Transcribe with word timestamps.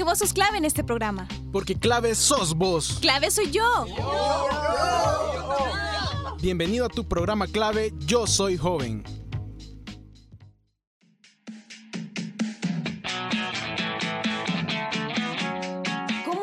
Porque 0.00 0.12
vos 0.12 0.18
sos 0.18 0.32
clave 0.32 0.56
en 0.56 0.64
este 0.64 0.82
programa. 0.82 1.28
Porque 1.52 1.74
clave 1.74 2.14
sos 2.14 2.54
vos. 2.54 2.96
Clave 3.02 3.30
soy 3.30 3.50
yo. 3.50 3.84
Bienvenido 6.40 6.86
a 6.86 6.88
tu 6.88 7.06
programa 7.06 7.46
clave 7.46 7.92
Yo 8.06 8.26
Soy 8.26 8.56
Joven. 8.56 9.04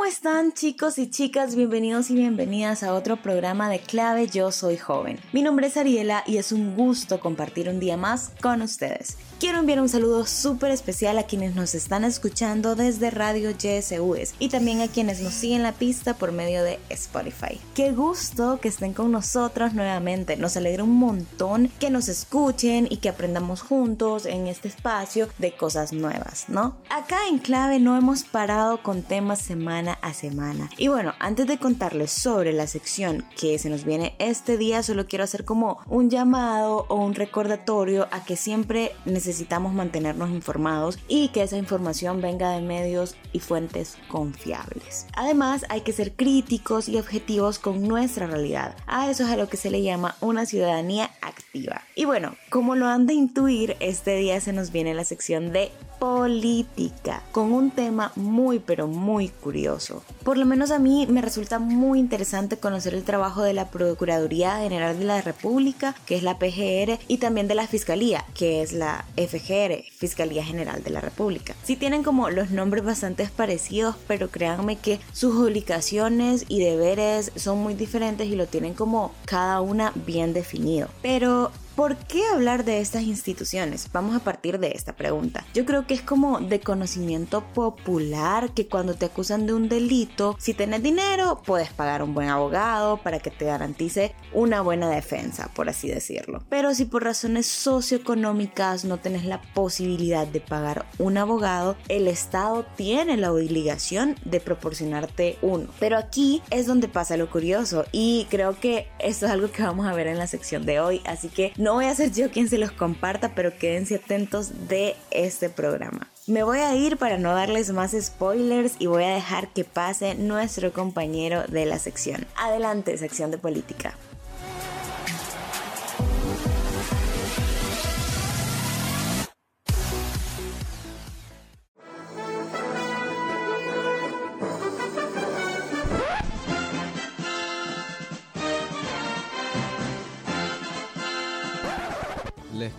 están 0.07 0.53
chicos 0.53 0.97
y 0.97 1.09
chicas? 1.09 1.55
Bienvenidos 1.55 2.09
y 2.09 2.15
bienvenidas 2.15 2.81
a 2.81 2.93
otro 2.93 3.17
programa 3.17 3.69
de 3.69 3.79
Clave 3.79 4.27
Yo 4.27 4.51
Soy 4.51 4.77
Joven. 4.77 5.19
Mi 5.31 5.41
nombre 5.41 5.67
es 5.67 5.77
Ariela 5.77 6.23
y 6.25 6.37
es 6.37 6.51
un 6.51 6.75
gusto 6.75 7.19
compartir 7.19 7.69
un 7.69 7.79
día 7.79 7.97
más 7.97 8.31
con 8.41 8.61
ustedes. 8.61 9.17
Quiero 9.39 9.59
enviar 9.59 9.79
un 9.79 9.87
saludo 9.87 10.25
súper 10.25 10.71
especial 10.71 11.19
a 11.19 11.27
quienes 11.27 11.53
nos 11.53 11.75
están 11.75 12.03
escuchando 12.03 12.75
desde 12.75 13.11
Radio 13.11 13.51
YSUS 13.51 14.33
y 14.39 14.49
también 14.49 14.81
a 14.81 14.87
quienes 14.87 15.21
nos 15.21 15.35
siguen 15.35 15.61
la 15.61 15.73
pista 15.73 16.15
por 16.15 16.31
medio 16.31 16.63
de 16.63 16.79
Spotify. 16.89 17.61
Qué 17.75 17.91
gusto 17.91 18.59
que 18.59 18.69
estén 18.69 18.95
con 18.95 19.11
nosotros 19.11 19.75
nuevamente. 19.75 20.37
Nos 20.37 20.57
alegra 20.57 20.83
un 20.83 20.95
montón 20.95 21.69
que 21.79 21.91
nos 21.91 22.07
escuchen 22.07 22.87
y 22.89 22.97
que 22.97 23.09
aprendamos 23.09 23.61
juntos 23.61 24.25
en 24.25 24.47
este 24.47 24.69
espacio 24.69 25.29
de 25.37 25.55
cosas 25.55 25.93
nuevas, 25.93 26.45
¿no? 26.47 26.75
Acá 26.89 27.19
en 27.29 27.37
Clave 27.37 27.79
no 27.79 27.95
hemos 27.95 28.23
parado 28.23 28.81
con 28.81 29.03
temas 29.03 29.39
semana 29.39 29.99
a 30.01 30.15
semana. 30.15 30.71
Y 30.79 30.87
bueno, 30.87 31.13
antes 31.19 31.45
de 31.45 31.59
contarles 31.59 32.11
sobre 32.11 32.53
la 32.53 32.65
sección 32.65 33.23
que 33.39 33.59
se 33.59 33.69
nos 33.69 33.85
viene 33.85 34.15
este 34.17 34.57
día, 34.57 34.81
solo 34.81 35.05
quiero 35.05 35.25
hacer 35.25 35.45
como 35.45 35.77
un 35.85 36.09
llamado 36.09 36.87
o 36.89 36.95
un 36.95 37.13
recordatorio 37.13 38.07
a 38.09 38.25
que 38.25 38.35
siempre 38.35 38.93
necesitamos 39.05 39.26
necesitamos 39.27 39.73
mantenernos 39.73 40.29
informados 40.29 40.97
y 41.07 41.29
que 41.29 41.43
esa 41.43 41.57
información 41.57 42.21
venga 42.21 42.51
de 42.51 42.61
medios 42.61 43.15
y 43.33 43.39
fuentes 43.39 43.97
confiables. 44.07 45.05
Además, 45.13 45.65
hay 45.69 45.81
que 45.81 45.93
ser 45.93 46.13
críticos 46.13 46.87
y 46.87 46.97
objetivos 46.97 47.59
con 47.59 47.87
nuestra 47.87 48.27
realidad. 48.27 48.75
A 48.87 49.09
eso 49.09 49.23
es 49.23 49.29
a 49.29 49.37
lo 49.37 49.49
que 49.49 49.57
se 49.57 49.69
le 49.69 49.83
llama 49.83 50.15
una 50.21 50.45
ciudadanía 50.45 51.11
activa. 51.21 51.81
Y 51.95 52.05
bueno, 52.05 52.35
como 52.49 52.75
lo 52.75 52.87
han 52.87 53.05
de 53.05 53.13
intuir, 53.13 53.75
este 53.79 54.15
día 54.15 54.39
se 54.39 54.53
nos 54.53 54.71
viene 54.71 54.93
la 54.93 55.03
sección 55.03 55.51
de 55.51 55.71
política 55.99 57.23
con 57.31 57.51
un 57.51 57.71
tema 57.71 58.11
muy 58.15 58.59
pero 58.59 58.87
muy 58.87 59.29
curioso. 59.29 60.03
Por 60.23 60.37
lo 60.37 60.45
menos 60.45 60.71
a 60.71 60.79
mí 60.79 61.07
me 61.09 61.21
resulta 61.21 61.59
muy 61.59 61.99
interesante 61.99 62.57
conocer 62.57 62.93
el 62.93 63.03
trabajo 63.03 63.41
de 63.41 63.53
la 63.53 63.69
Procuraduría 63.69 64.59
General 64.59 64.97
de 64.97 65.05
la 65.05 65.21
República, 65.21 65.95
que 66.05 66.15
es 66.15 66.23
la 66.23 66.37
PGR, 66.37 66.99
y 67.07 67.17
también 67.17 67.47
de 67.47 67.55
la 67.55 67.67
Fiscalía, 67.67 68.25
que 68.35 68.61
es 68.61 68.73
la 68.73 69.05
FGR, 69.17 69.83
Fiscalía 69.91 70.43
General 70.43 70.83
de 70.83 70.91
la 70.91 71.01
República. 71.01 71.55
Si 71.63 71.75
tienen 71.75 72.03
como 72.03 72.29
los 72.29 72.51
nombres 72.51 72.85
bastante 72.85 73.27
parecidos, 73.35 73.95
pero 74.07 74.29
créanme 74.29 74.77
que 74.77 74.99
sus 75.11 75.35
obligaciones 75.35 76.45
y 76.47 76.59
deberes 76.59 77.31
son 77.35 77.57
muy 77.59 77.73
diferentes 77.73 78.27
y 78.27 78.35
lo 78.35 78.47
tienen 78.47 78.73
como 78.73 79.13
cada 79.25 79.61
una 79.61 79.91
bien 80.05 80.33
definido. 80.33 80.87
Pero 81.01 81.51
¿Por 81.77 81.95
qué 81.95 82.25
hablar 82.33 82.65
de 82.65 82.79
estas 82.79 83.03
instituciones? 83.03 83.91
Vamos 83.93 84.15
a 84.15 84.23
partir 84.23 84.57
de 84.57 84.71
esta 84.71 84.95
pregunta. 84.95 85.45
Yo 85.53 85.63
creo 85.63 85.85
que 85.85 85.93
es 85.93 86.01
como 86.01 86.39
de 86.39 86.59
conocimiento 86.59 87.43
popular 87.53 88.51
que 88.55 88.67
cuando 88.67 88.95
te 88.95 89.05
acusan 89.05 89.45
de 89.45 89.53
un 89.53 89.69
delito, 89.69 90.35
si 90.39 90.55
tienes 90.55 90.81
dinero, 90.81 91.43
puedes 91.45 91.69
pagar 91.69 92.01
un 92.01 92.15
buen 92.15 92.29
abogado 92.29 92.97
para 92.97 93.19
que 93.19 93.29
te 93.29 93.45
garantice 93.45 94.15
una 94.33 94.61
buena 94.61 94.89
defensa, 94.89 95.51
por 95.53 95.69
así 95.69 95.87
decirlo. 95.87 96.43
Pero 96.49 96.73
si 96.73 96.85
por 96.85 97.03
razones 97.03 97.45
socioeconómicas 97.45 98.83
no 98.83 98.97
tenés 98.97 99.25
la 99.25 99.39
posibilidad 99.53 100.25
de 100.25 100.41
pagar 100.41 100.87
un 100.97 101.19
abogado, 101.19 101.77
el 101.89 102.07
Estado 102.07 102.65
tiene 102.75 103.17
la 103.17 103.31
obligación 103.31 104.15
de 104.25 104.39
proporcionarte 104.39 105.37
uno. 105.43 105.67
Pero 105.79 105.99
aquí 105.99 106.41
es 106.49 106.65
donde 106.65 106.87
pasa 106.87 107.17
lo 107.17 107.29
curioso 107.29 107.85
y 107.91 108.25
creo 108.31 108.59
que 108.59 108.87
esto 108.97 109.27
es 109.27 109.31
algo 109.31 109.51
que 109.51 109.61
vamos 109.61 109.85
a 109.85 109.93
ver 109.93 110.07
en 110.07 110.17
la 110.17 110.25
sección 110.25 110.65
de 110.65 110.79
hoy, 110.79 111.03
así 111.05 111.29
que 111.29 111.53
no 111.66 111.66
voy 111.73 111.85
a 111.85 111.95
ser 111.95 112.11
yo 112.11 112.29
quien 112.31 112.49
se 112.49 112.57
los 112.57 112.71
comparta, 112.71 113.33
pero 113.35 113.57
quédense 113.57 113.95
atentos 113.95 114.67
de 114.67 114.95
este 115.11 115.49
programa. 115.49 116.07
Me 116.27 116.43
voy 116.43 116.59
a 116.59 116.75
ir 116.75 116.97
para 116.97 117.17
no 117.17 117.33
darles 117.33 117.71
más 117.71 117.95
spoilers 117.99 118.73
y 118.79 118.87
voy 118.87 119.03
a 119.03 119.13
dejar 119.13 119.47
que 119.49 119.63
pase 119.63 120.15
nuestro 120.15 120.73
compañero 120.73 121.43
de 121.47 121.65
la 121.65 121.79
sección. 121.79 122.25
Adelante, 122.35 122.97
sección 122.97 123.31
de 123.31 123.37
política. 123.37 123.95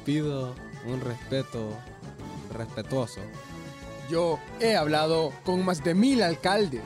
Pido 0.08 0.54
un 0.86 1.02
respeto 1.02 1.68
respetuoso. 2.54 3.20
Yo 4.08 4.38
he 4.58 4.74
hablado 4.74 5.34
con 5.44 5.62
más 5.62 5.84
de 5.84 5.94
mil 5.94 6.22
alcaldes. 6.22 6.80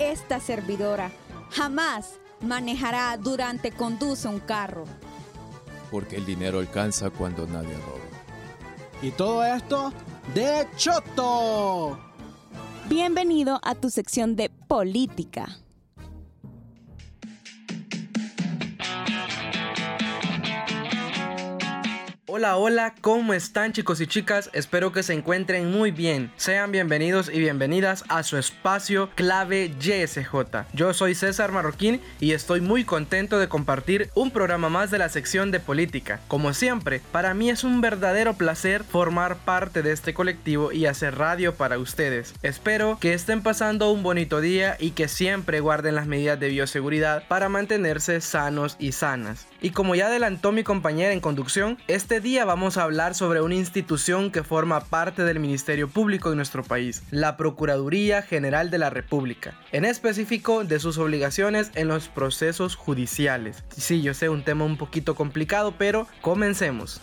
Esta 0.00 0.40
servidora 0.40 1.12
jamás 1.50 2.18
manejará 2.40 3.16
durante 3.18 3.70
conduce 3.70 4.26
un 4.26 4.40
carro. 4.40 4.84
Porque 5.92 6.16
el 6.16 6.26
dinero 6.26 6.58
alcanza 6.58 7.08
cuando 7.10 7.46
nadie 7.46 7.76
roba. 7.76 8.04
Y 9.00 9.12
todo 9.12 9.44
esto 9.44 9.92
de 10.34 10.66
Choto. 10.76 12.00
Bienvenido 12.88 13.60
a 13.62 13.76
tu 13.76 13.90
sección 13.90 14.34
de 14.34 14.50
política. 14.50 15.60
Hola, 22.36 22.56
hola, 22.56 22.94
¿cómo 23.00 23.32
están 23.32 23.72
chicos 23.72 24.00
y 24.00 24.08
chicas? 24.08 24.50
Espero 24.54 24.90
que 24.90 25.04
se 25.04 25.12
encuentren 25.12 25.70
muy 25.70 25.92
bien. 25.92 26.32
Sean 26.36 26.72
bienvenidos 26.72 27.30
y 27.32 27.38
bienvenidas 27.38 28.02
a 28.08 28.24
su 28.24 28.36
espacio 28.36 29.08
clave 29.14 29.72
YSJ. 29.78 30.66
Yo 30.72 30.92
soy 30.94 31.14
César 31.14 31.52
Marroquín 31.52 32.00
y 32.18 32.32
estoy 32.32 32.60
muy 32.60 32.82
contento 32.82 33.38
de 33.38 33.46
compartir 33.46 34.10
un 34.16 34.32
programa 34.32 34.68
más 34.68 34.90
de 34.90 34.98
la 34.98 35.10
sección 35.10 35.52
de 35.52 35.60
política. 35.60 36.18
Como 36.26 36.54
siempre, 36.54 37.00
para 37.12 37.34
mí 37.34 37.50
es 37.50 37.62
un 37.62 37.80
verdadero 37.80 38.34
placer 38.34 38.82
formar 38.82 39.36
parte 39.36 39.84
de 39.84 39.92
este 39.92 40.12
colectivo 40.12 40.72
y 40.72 40.86
hacer 40.86 41.16
radio 41.16 41.54
para 41.54 41.78
ustedes. 41.78 42.34
Espero 42.42 42.98
que 43.00 43.14
estén 43.14 43.44
pasando 43.44 43.92
un 43.92 44.02
bonito 44.02 44.40
día 44.40 44.76
y 44.80 44.90
que 44.90 45.06
siempre 45.06 45.60
guarden 45.60 45.94
las 45.94 46.08
medidas 46.08 46.40
de 46.40 46.48
bioseguridad 46.48 47.28
para 47.28 47.48
mantenerse 47.48 48.20
sanos 48.20 48.74
y 48.80 48.90
sanas. 48.90 49.46
Y 49.64 49.70
como 49.70 49.94
ya 49.94 50.08
adelantó 50.08 50.52
mi 50.52 50.62
compañera 50.62 51.14
en 51.14 51.20
conducción, 51.20 51.78
este 51.88 52.20
día 52.20 52.44
vamos 52.44 52.76
a 52.76 52.82
hablar 52.82 53.14
sobre 53.14 53.40
una 53.40 53.54
institución 53.54 54.30
que 54.30 54.42
forma 54.42 54.80
parte 54.80 55.24
del 55.24 55.40
Ministerio 55.40 55.88
Público 55.88 56.28
de 56.28 56.36
nuestro 56.36 56.62
país, 56.62 57.02
la 57.10 57.38
Procuraduría 57.38 58.20
General 58.20 58.70
de 58.70 58.76
la 58.76 58.90
República, 58.90 59.58
en 59.72 59.86
específico 59.86 60.64
de 60.64 60.78
sus 60.80 60.98
obligaciones 60.98 61.70
en 61.76 61.88
los 61.88 62.08
procesos 62.08 62.76
judiciales. 62.76 63.64
Sí, 63.74 64.02
yo 64.02 64.12
sé, 64.12 64.28
un 64.28 64.44
tema 64.44 64.66
un 64.66 64.76
poquito 64.76 65.14
complicado, 65.14 65.72
pero 65.78 66.06
comencemos. 66.20 67.00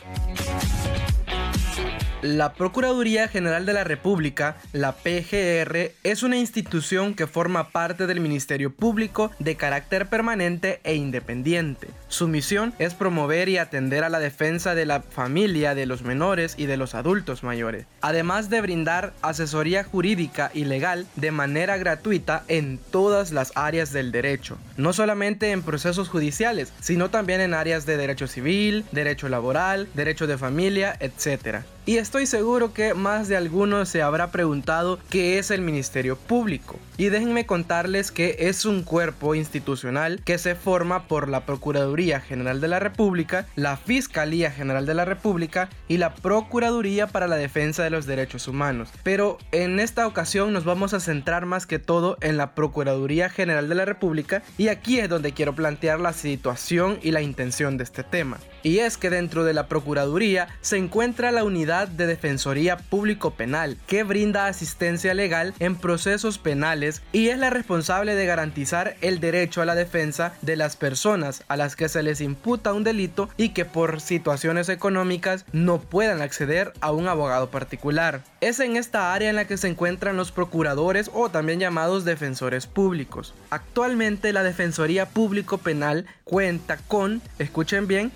La 2.21 2.53
Procuraduría 2.53 3.27
General 3.27 3.65
de 3.65 3.73
la 3.73 3.83
República, 3.83 4.55
la 4.73 4.91
PGR, 4.91 5.91
es 6.03 6.21
una 6.21 6.37
institución 6.37 7.15
que 7.15 7.25
forma 7.25 7.69
parte 7.69 8.05
del 8.05 8.19
Ministerio 8.19 8.71
Público 8.71 9.31
de 9.39 9.55
carácter 9.55 10.05
permanente 10.05 10.81
e 10.83 10.93
independiente. 10.93 11.87
Su 12.09 12.27
misión 12.27 12.75
es 12.77 12.93
promover 12.93 13.49
y 13.49 13.57
atender 13.57 14.03
a 14.03 14.09
la 14.09 14.19
defensa 14.19 14.75
de 14.75 14.85
la 14.85 15.01
familia, 15.01 15.73
de 15.73 15.87
los 15.87 16.03
menores 16.03 16.53
y 16.59 16.67
de 16.67 16.77
los 16.77 16.93
adultos 16.93 17.41
mayores, 17.41 17.87
además 18.01 18.51
de 18.51 18.61
brindar 18.61 19.13
asesoría 19.23 19.83
jurídica 19.83 20.51
y 20.53 20.65
legal 20.65 21.07
de 21.15 21.31
manera 21.31 21.77
gratuita 21.77 22.43
en 22.47 22.77
todas 22.91 23.31
las 23.31 23.51
áreas 23.55 23.93
del 23.93 24.11
derecho, 24.11 24.59
no 24.77 24.93
solamente 24.93 25.49
en 25.49 25.63
procesos 25.63 26.07
judiciales, 26.07 26.71
sino 26.81 27.09
también 27.09 27.41
en 27.41 27.55
áreas 27.55 27.87
de 27.87 27.97
derecho 27.97 28.27
civil, 28.27 28.85
derecho 28.91 29.27
laboral, 29.27 29.87
derecho 29.95 30.27
de 30.27 30.37
familia, 30.37 30.95
etc. 30.99 31.63
Y 31.83 31.97
estoy 31.97 32.27
seguro 32.27 32.73
que 32.73 32.93
más 32.93 33.27
de 33.27 33.35
alguno 33.35 33.85
se 33.85 34.03
habrá 34.03 34.31
preguntado 34.31 34.99
qué 35.09 35.39
es 35.39 35.49
el 35.49 35.61
Ministerio 35.61 36.15
Público. 36.15 36.77
Y 36.97 37.09
déjenme 37.09 37.47
contarles 37.47 38.11
que 38.11 38.35
es 38.37 38.65
un 38.65 38.83
cuerpo 38.83 39.33
institucional 39.33 40.21
que 40.23 40.37
se 40.37 40.53
forma 40.53 41.07
por 41.07 41.27
la 41.27 41.47
Procuraduría 41.47 42.19
General 42.19 42.61
de 42.61 42.67
la 42.67 42.79
República, 42.79 43.47
la 43.55 43.77
Fiscalía 43.77 44.51
General 44.51 44.85
de 44.85 44.93
la 44.93 45.05
República 45.05 45.69
y 45.87 45.97
la 45.97 46.13
Procuraduría 46.13 47.07
para 47.07 47.27
la 47.27 47.37
Defensa 47.37 47.83
de 47.83 47.89
los 47.89 48.05
Derechos 48.05 48.47
Humanos. 48.47 48.89
Pero 49.01 49.39
en 49.51 49.79
esta 49.79 50.05
ocasión 50.05 50.53
nos 50.53 50.65
vamos 50.65 50.93
a 50.93 50.99
centrar 50.99 51.47
más 51.47 51.65
que 51.65 51.79
todo 51.79 52.15
en 52.21 52.37
la 52.37 52.53
Procuraduría 52.53 53.29
General 53.29 53.67
de 53.67 53.75
la 53.75 53.85
República 53.85 54.43
y 54.59 54.67
aquí 54.67 54.99
es 54.99 55.09
donde 55.09 55.31
quiero 55.31 55.55
plantear 55.55 55.99
la 55.99 56.13
situación 56.13 56.99
y 57.01 57.09
la 57.09 57.23
intención 57.23 57.77
de 57.77 57.85
este 57.85 58.03
tema. 58.03 58.37
Y 58.63 58.79
es 58.79 58.97
que 58.97 59.09
dentro 59.09 59.43
de 59.43 59.53
la 59.53 59.67
Procuraduría 59.67 60.47
se 60.61 60.77
encuentra 60.77 61.31
la 61.31 61.43
Unidad 61.43 61.87
de 61.87 62.07
Defensoría 62.07 62.77
Público 62.77 63.31
Penal, 63.31 63.77
que 63.87 64.03
brinda 64.03 64.47
asistencia 64.47 65.13
legal 65.13 65.53
en 65.59 65.75
procesos 65.75 66.37
penales 66.37 67.01
y 67.11 67.29
es 67.29 67.37
la 67.37 67.49
responsable 67.49 68.15
de 68.15 68.25
garantizar 68.25 68.95
el 69.01 69.19
derecho 69.19 69.61
a 69.61 69.65
la 69.65 69.75
defensa 69.75 70.33
de 70.41 70.55
las 70.55 70.75
personas 70.75 71.43
a 71.47 71.57
las 71.57 71.75
que 71.75 71.89
se 71.89 72.03
les 72.03 72.21
imputa 72.21 72.73
un 72.73 72.83
delito 72.83 73.29
y 73.37 73.49
que 73.49 73.65
por 73.65 74.01
situaciones 74.01 74.69
económicas 74.69 75.45
no 75.51 75.79
puedan 75.79 76.21
acceder 76.21 76.73
a 76.81 76.91
un 76.91 77.07
abogado 77.07 77.49
particular. 77.49 78.21
Es 78.41 78.59
en 78.59 78.77
esta 78.77 79.13
área 79.13 79.29
en 79.29 79.35
la 79.35 79.45
que 79.45 79.57
se 79.57 79.67
encuentran 79.67 80.17
los 80.17 80.31
procuradores 80.31 81.11
o 81.13 81.29
también 81.29 81.59
llamados 81.59 82.05
defensores 82.05 82.67
públicos. 82.67 83.33
Actualmente 83.49 84.33
la 84.33 84.43
Defensoría 84.43 85.07
Público 85.07 85.57
Penal 85.57 86.05
cuenta 86.23 86.77
con, 86.77 87.21
escuchen 87.39 87.87
bien, 87.87 88.11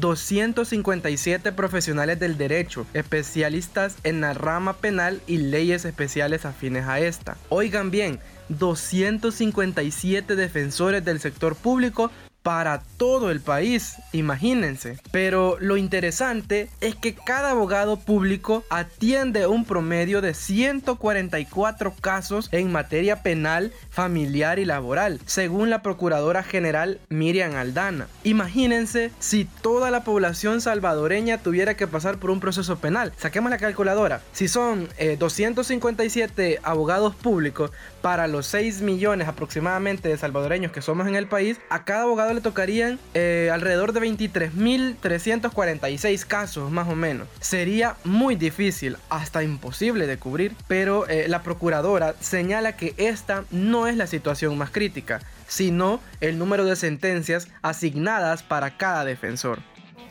257 0.00 1.52
profesionales 1.52 2.18
del 2.18 2.38
derecho, 2.38 2.86
especialistas 2.94 3.96
en 4.04 4.20
la 4.20 4.34
rama 4.34 4.74
penal 4.74 5.20
y 5.26 5.38
leyes 5.38 5.84
especiales 5.84 6.44
afines 6.44 6.86
a 6.86 7.00
esta. 7.00 7.36
Oigan 7.48 7.90
bien, 7.90 8.20
257 8.48 10.36
defensores 10.36 11.04
del 11.04 11.20
sector 11.20 11.54
público 11.56 12.10
para 12.42 12.82
todo 12.96 13.30
el 13.30 13.40
país, 13.40 13.96
imagínense. 14.12 14.98
Pero 15.10 15.56
lo 15.60 15.76
interesante 15.76 16.70
es 16.80 16.94
que 16.94 17.14
cada 17.14 17.50
abogado 17.50 17.98
público 17.98 18.64
atiende 18.70 19.46
un 19.46 19.64
promedio 19.64 20.20
de 20.20 20.34
144 20.34 21.94
casos 22.00 22.48
en 22.52 22.72
materia 22.72 23.22
penal, 23.22 23.72
familiar 23.90 24.58
y 24.58 24.64
laboral, 24.64 25.20
según 25.26 25.70
la 25.70 25.82
Procuradora 25.82 26.42
General 26.42 27.00
Miriam 27.08 27.54
Aldana. 27.54 28.08
Imagínense 28.24 29.10
si 29.18 29.44
toda 29.44 29.90
la 29.90 30.04
población 30.04 30.60
salvadoreña 30.60 31.38
tuviera 31.38 31.74
que 31.74 31.86
pasar 31.86 32.18
por 32.18 32.30
un 32.30 32.40
proceso 32.40 32.78
penal. 32.78 33.12
Saquemos 33.18 33.50
la 33.50 33.58
calculadora. 33.58 34.22
Si 34.32 34.48
son 34.48 34.88
257 35.18 36.52
eh, 36.52 36.58
abogados 36.62 37.14
públicos 37.14 37.72
para 38.00 38.26
los 38.26 38.46
6 38.46 38.80
millones 38.82 39.28
aproximadamente 39.28 40.08
de 40.08 40.16
salvadoreños 40.16 40.72
que 40.72 40.82
somos 40.82 41.06
en 41.06 41.16
el 41.16 41.26
país, 41.26 41.58
a 41.70 41.84
cada 41.84 42.02
abogado 42.02 42.34
le 42.34 42.40
tocarían 42.40 42.98
eh, 43.14 43.50
alrededor 43.52 43.92
de 43.92 44.00
23.346 44.00 46.26
casos 46.26 46.70
más 46.70 46.88
o 46.88 46.94
menos. 46.94 47.28
Sería 47.40 47.96
muy 48.04 48.36
difícil, 48.36 48.96
hasta 49.08 49.42
imposible 49.42 50.06
de 50.06 50.18
cubrir, 50.18 50.54
pero 50.66 51.08
eh, 51.08 51.26
la 51.28 51.42
procuradora 51.42 52.14
señala 52.20 52.76
que 52.76 52.94
esta 52.96 53.44
no 53.50 53.86
es 53.86 53.96
la 53.96 54.06
situación 54.06 54.56
más 54.58 54.70
crítica, 54.70 55.20
sino 55.46 56.00
el 56.20 56.38
número 56.38 56.64
de 56.64 56.76
sentencias 56.76 57.48
asignadas 57.62 58.42
para 58.42 58.76
cada 58.76 59.04
defensor. 59.04 59.60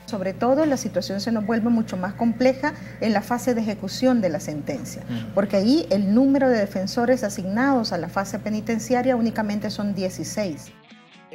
Sobre 0.07 0.33
todo 0.33 0.65
la 0.65 0.77
situación 0.77 1.19
se 1.19 1.33
nos 1.33 1.45
vuelve 1.45 1.69
mucho 1.69 1.98
más 1.98 2.13
compleja 2.13 2.74
en 3.01 3.12
la 3.12 3.21
fase 3.21 3.54
de 3.54 3.62
ejecución 3.62 4.21
de 4.21 4.30
la 4.30 4.39
sentencia, 4.39 5.04
porque 5.36 5.57
ahí 5.57 5.86
el 5.89 6.15
número 6.15 6.50
de 6.50 6.57
defensores 6.57 7.25
asignados 7.25 7.92
a 7.92 7.98
la 7.98 8.07
fase 8.07 8.39
penitenciaria 8.39 9.18
únicamente 9.18 9.69
son 9.69 9.94
16. 9.94 10.71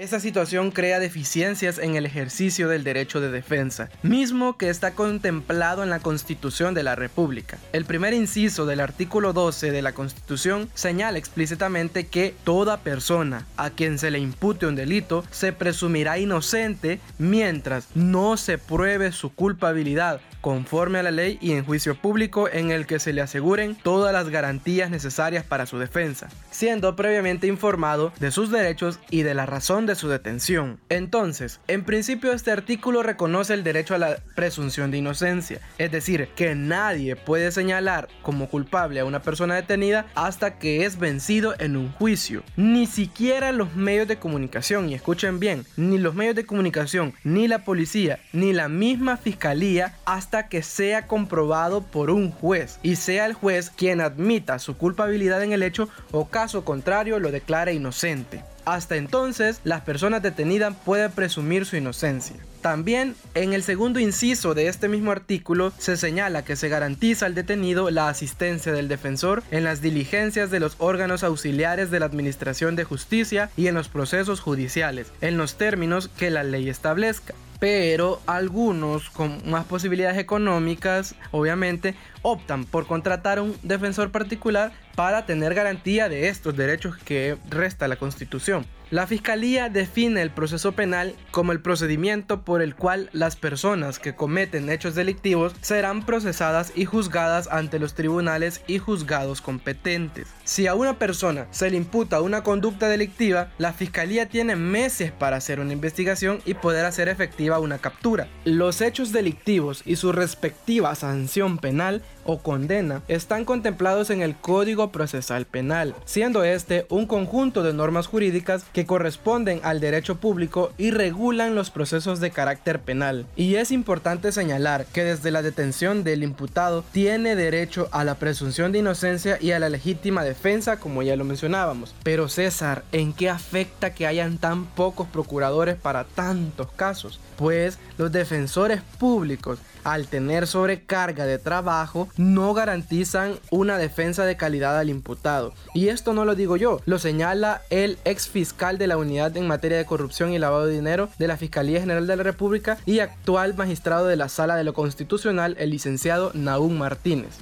Esta 0.03 0.19
situación 0.19 0.73
crea 0.73 0.99
deficiencias 0.99 1.79
en 1.79 1.95
el 1.95 2.07
ejercicio 2.07 2.67
del 2.67 2.83
derecho 2.83 3.21
de 3.21 3.31
defensa, 3.31 3.89
mismo 4.03 4.59
que 4.59 4.69
está 4.69 4.97
contemplado 4.97 5.85
en 5.85 5.91
la 5.91 6.01
Constitución 6.01 6.75
de 6.75 6.83
la 6.83 6.97
República. 6.97 7.57
El 7.73 7.85
primer 7.85 8.13
inciso 8.13 8.67
del 8.67 8.81
artículo 8.81 9.33
12 9.33 9.71
de 9.71 9.81
la 9.81 9.93
Constitución 9.93 10.69
señala 10.75 11.19
explícitamente 11.19 12.09
que 12.09 12.35
toda 12.43 12.81
persona 12.81 13.47
a 13.57 13.71
quien 13.71 13.97
se 13.97 14.11
le 14.11 14.19
impute 14.19 14.67
un 14.67 14.75
delito 14.75 15.23
se 15.31 15.53
presumirá 15.53 16.19
inocente 16.19 16.99
mientras 17.19 17.87
no 17.95 18.37
se 18.37 18.59
pruebe 18.59 19.13
su 19.13 19.33
culpabilidad 19.33 20.21
conforme 20.41 20.99
a 20.99 21.05
la 21.05 21.13
ley 21.13 21.39
y 21.41 21.53
en 21.53 21.65
juicio 21.65 21.95
público 21.95 22.49
en 22.49 22.73
el 22.73 22.87
que 22.87 22.99
se 22.99 23.13
le 23.13 23.23
aseguren 23.23 23.77
todas 23.77 24.13
las 24.13 24.29
garantías 24.29 24.91
necesarias 24.91 25.45
para 25.45 25.67
su 25.67 25.79
defensa, 25.79 26.29
siendo 26.51 26.97
previamente 26.97 27.47
informado 27.47 28.13
de 28.19 28.33
sus 28.33 28.51
derechos 28.51 28.99
y 29.09 29.23
de 29.23 29.35
la 29.35 29.47
razón 29.47 29.87
de 29.87 29.92
su 29.95 30.09
detención. 30.09 30.81
Entonces, 30.89 31.61
en 31.69 31.85
principio 31.85 32.33
este 32.33 32.51
artículo 32.51 33.03
reconoce 33.03 33.55
el 33.55 33.65
derecho 33.65 33.95
a 33.95 33.99
la 33.99 34.17
presunción 34.35 34.91
de 34.91 34.99
inocencia, 34.99 35.61
es 35.79 35.91
decir, 35.91 36.29
que 36.35 36.55
nadie 36.55 37.17
puede 37.17 37.53
señalar 37.53 38.09
como 38.23 38.49
culpable 38.49 39.01
a 39.01 39.05
una 39.05 39.23
persona 39.23 39.55
detenida 39.55 40.07
hasta 40.15 40.59
que 40.59 40.85
es 40.85 40.99
vencido 40.99 41.55
en 41.59 41.77
un 41.77 41.93
juicio. 41.93 42.43
Ni 42.57 42.87
siquiera 42.87 43.53
los 43.53 43.75
medios 43.75 44.09
de 44.09 44.19
comunicación, 44.19 44.89
y 44.89 44.95
escuchen 44.95 45.41
bien, 45.41 45.65
ni 45.77 45.99
los 45.99 46.15
medios 46.15 46.37
de 46.37 46.47
comunicación, 46.47 47.15
ni 47.25 47.49
la 47.49 47.65
policía, 47.65 48.21
ni 48.33 48.53
la 48.53 48.69
misma 48.69 49.17
fiscalía 49.17 49.95
hasta 50.05 50.49
que 50.49 50.63
sea 50.63 51.07
comprobado 51.07 51.83
por 51.83 52.11
un 52.11 52.31
juez 52.31 52.79
y 52.83 52.97
sea 52.97 53.27
el 53.27 53.35
juez 53.35 53.71
quien 53.71 54.01
admita 54.01 54.59
su 54.59 54.77
culpabilidad 54.77 55.43
en 55.43 55.53
el 55.53 55.63
hecho 55.63 55.89
o 56.11 56.29
caso 56.29 56.65
contrario 56.65 57.19
lo 57.19 57.31
declare 57.31 57.75
inocente. 57.75 58.43
Hasta 58.65 58.97
entonces, 58.97 59.61
las 59.65 59.83
personas 59.83 60.23
detenidas 60.23 60.75
pueden 60.85 61.11
presumir 61.11 61.67
su 61.67 61.77
inocencia. 61.77 62.37
También, 62.61 63.17
en 63.35 63.55
el 63.55 63.65
segundo 63.65 63.99
inciso 63.99 64.55
de 64.55 64.69
este 64.69 64.89
mismo 64.89 65.11
artículo, 65.11 65.73
se 65.79 65.97
señala 65.97 66.45
que 66.45 66.55
se 66.55 66.69
garantiza 66.69 67.27
al 67.27 67.35
detenido 67.35 67.91
la 67.91 68.09
asistencia 68.09 68.73
del 68.73 68.87
defensor 68.87 69.43
en 69.51 69.65
las 69.65 69.83
diligencias 69.83 70.51
de 70.53 70.61
los 70.61 70.77
órganos 70.79 71.25
auxiliares 71.25 71.91
de 71.91 71.99
la 71.99 72.07
Administración 72.07 72.77
de 72.77 72.85
Justicia 72.85 73.51
y 73.57 73.67
en 73.67 73.75
los 73.75 73.89
procesos 73.89 74.41
judiciales, 74.41 75.09
en 75.21 75.39
los 75.39 75.57
términos 75.57 76.09
que 76.17 76.31
la 76.31 76.45
ley 76.45 76.69
establezca 76.69 77.35
pero 77.63 78.21
algunos 78.27 79.09
con 79.09 79.49
más 79.49 79.65
posibilidades 79.67 80.19
económicas, 80.19 81.15
obviamente, 81.31 81.95
optan 82.23 82.65
por 82.65 82.89
contratar 82.89 83.39
un 83.39 83.57
defensor 83.63 84.11
particular 84.11 84.73
para 84.97 85.27
tener 85.27 85.55
garantía 85.55 86.09
de 86.09 86.27
estos 86.27 86.57
derechos 86.57 86.97
que 86.97 87.37
resta 87.49 87.87
la 87.87 87.95
Constitución. 87.95 88.67
La 88.93 89.07
Fiscalía 89.07 89.71
define 89.71 90.21
el 90.21 90.31
proceso 90.31 90.73
penal 90.73 91.15
como 91.31 91.53
el 91.53 91.63
procedimiento 91.63 92.43
por 92.43 92.61
el 92.61 92.77
cual 92.77 93.09
las 93.15 93.37
personas 93.37 93.99
que 93.99 94.15
cometen 94.15 94.69
hechos 94.69 94.95
delictivos 94.95 95.55
serán 95.63 96.05
procesadas 96.05 96.75
y 96.77 96.85
juzgadas 96.85 97.49
ante 97.51 97.79
los 97.79 97.95
tribunales 97.95 98.61
y 98.67 98.77
juzgados 98.77 99.41
competentes. 99.41 100.29
Si 100.45 100.67
a 100.67 100.75
una 100.75 100.99
persona 100.99 101.47
se 101.53 101.71
le 101.71 101.79
imputa 101.79 102.21
una 102.21 102.43
conducta 102.43 102.91
delictiva, 102.91 103.49
la 103.57 103.73
Fiscalía 103.73 104.29
tiene 104.29 104.57
meses 104.57 105.11
para 105.11 105.39
hacer 105.39 105.59
una 105.59 105.73
investigación 105.73 106.43
y 106.45 106.53
poder 106.53 106.85
hacer 106.85 107.09
efectiva 107.09 107.61
una 107.61 107.79
captura. 107.79 108.29
Los 108.45 108.83
hechos 108.83 109.11
delictivos 109.11 109.81
y 109.87 109.97
su 109.97 110.13
respectiva 110.13 110.95
sanción 110.97 111.57
penal 111.57 112.03
o 112.25 112.39
condena 112.39 113.03
están 113.09 113.45
contemplados 113.45 114.11
en 114.11 114.23
el 114.23 114.37
Código 114.37 114.93
Procesal 114.93 115.47
Penal, 115.47 115.95
siendo 116.05 116.45
este 116.45 116.87
un 116.89 117.07
conjunto 117.07 117.63
de 117.63 117.73
normas 117.73 118.07
jurídicas 118.07 118.65
que 118.73 118.87
corresponden 118.87 119.61
al 119.63 119.81
derecho 119.81 120.17
público 120.17 120.73
y 120.79 120.91
regulan 120.91 121.55
los 121.55 121.71
procesos 121.71 122.21
de 122.21 122.31
carácter 122.31 122.81
penal. 122.81 123.27
Y 123.37 123.57
es 123.57 123.71
importante 123.73 124.33
señalar 124.33 124.87
que 124.87 125.05
desde 125.05 125.31
la 125.31 125.43
detención 125.43 126.05
del 126.05 126.23
imputado 126.23 126.85
tiene 126.93 127.37
derecho 127.37 127.89
a 127.93 128.05
la 128.05 128.17
presunción 128.17 128.73
de 128.73 128.79
inocencia 128.79 129.39
y 129.41 129.53
a 129.53 129.59
la 129.59 129.69
legítima 129.69 130.25
defensa, 130.25 130.79
como 130.79 131.03
ya 131.03 131.17
lo 131.17 131.25
mencionábamos. 131.25 131.95
Pero 132.03 132.29
César, 132.29 132.85
¿en 132.93 133.13
qué 133.13 133.31
afecta 133.31 133.95
que 133.95 134.07
hayan 134.07 134.39
tan 134.39 134.67
pocos 134.67 135.09
procuradores 135.09 135.77
para 135.77 136.05
tantos 136.05 136.69
casos? 136.73 137.21
Pues 137.37 137.79
los 137.99 138.13
defensores 138.13 138.83
públicos 138.99 139.59
al 139.85 140.07
tener 140.07 140.47
sobrecarga 140.47 141.27
de 141.27 141.39
trabajo, 141.39 142.09
no 142.17 142.55
garantizan 142.55 143.35
una 143.51 143.79
defensa 143.79 144.25
de 144.25 144.37
calidad 144.37 144.79
al 144.79 144.91
imputado. 144.91 145.55
Y 145.75 145.89
esto 145.89 146.13
no 146.13 146.25
lo 146.25 146.35
digo 146.35 146.57
yo, 146.57 146.81
lo 146.85 146.99
señala 146.99 147.63
el 147.71 147.99
ex 148.05 148.29
fiscal 148.29 148.79
de 148.79 148.87
la 148.87 148.97
Unidad 148.97 149.37
en 149.37 149.47
materia 149.47 149.79
de 149.79 149.87
corrupción 149.87 150.33
y 150.33 150.39
lavado 150.39 150.67
de 150.67 150.75
dinero 150.75 151.09
de 151.19 151.29
la 151.29 151.37
Fiscalía 151.37 151.81
General 151.81 152.07
de 152.07 152.17
la 152.17 152.23
República 152.23 152.79
y 152.87 153.01
actual 153.01 153.55
magistrado 153.55 154.07
de 154.07 154.17
la 154.17 154.29
Sala 154.29 154.57
de 154.57 154.65
lo 154.65 154.75
Constitucional, 154.75 155.57
el 155.59 155.71
licenciado 155.71 156.31
Naúm 156.35 156.79
Martínez. 156.79 157.39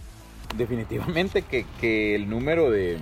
Definitivamente 0.56 1.42
que, 1.42 1.64
que 1.80 2.14
el 2.16 2.28
número 2.28 2.70
de, 2.70 2.98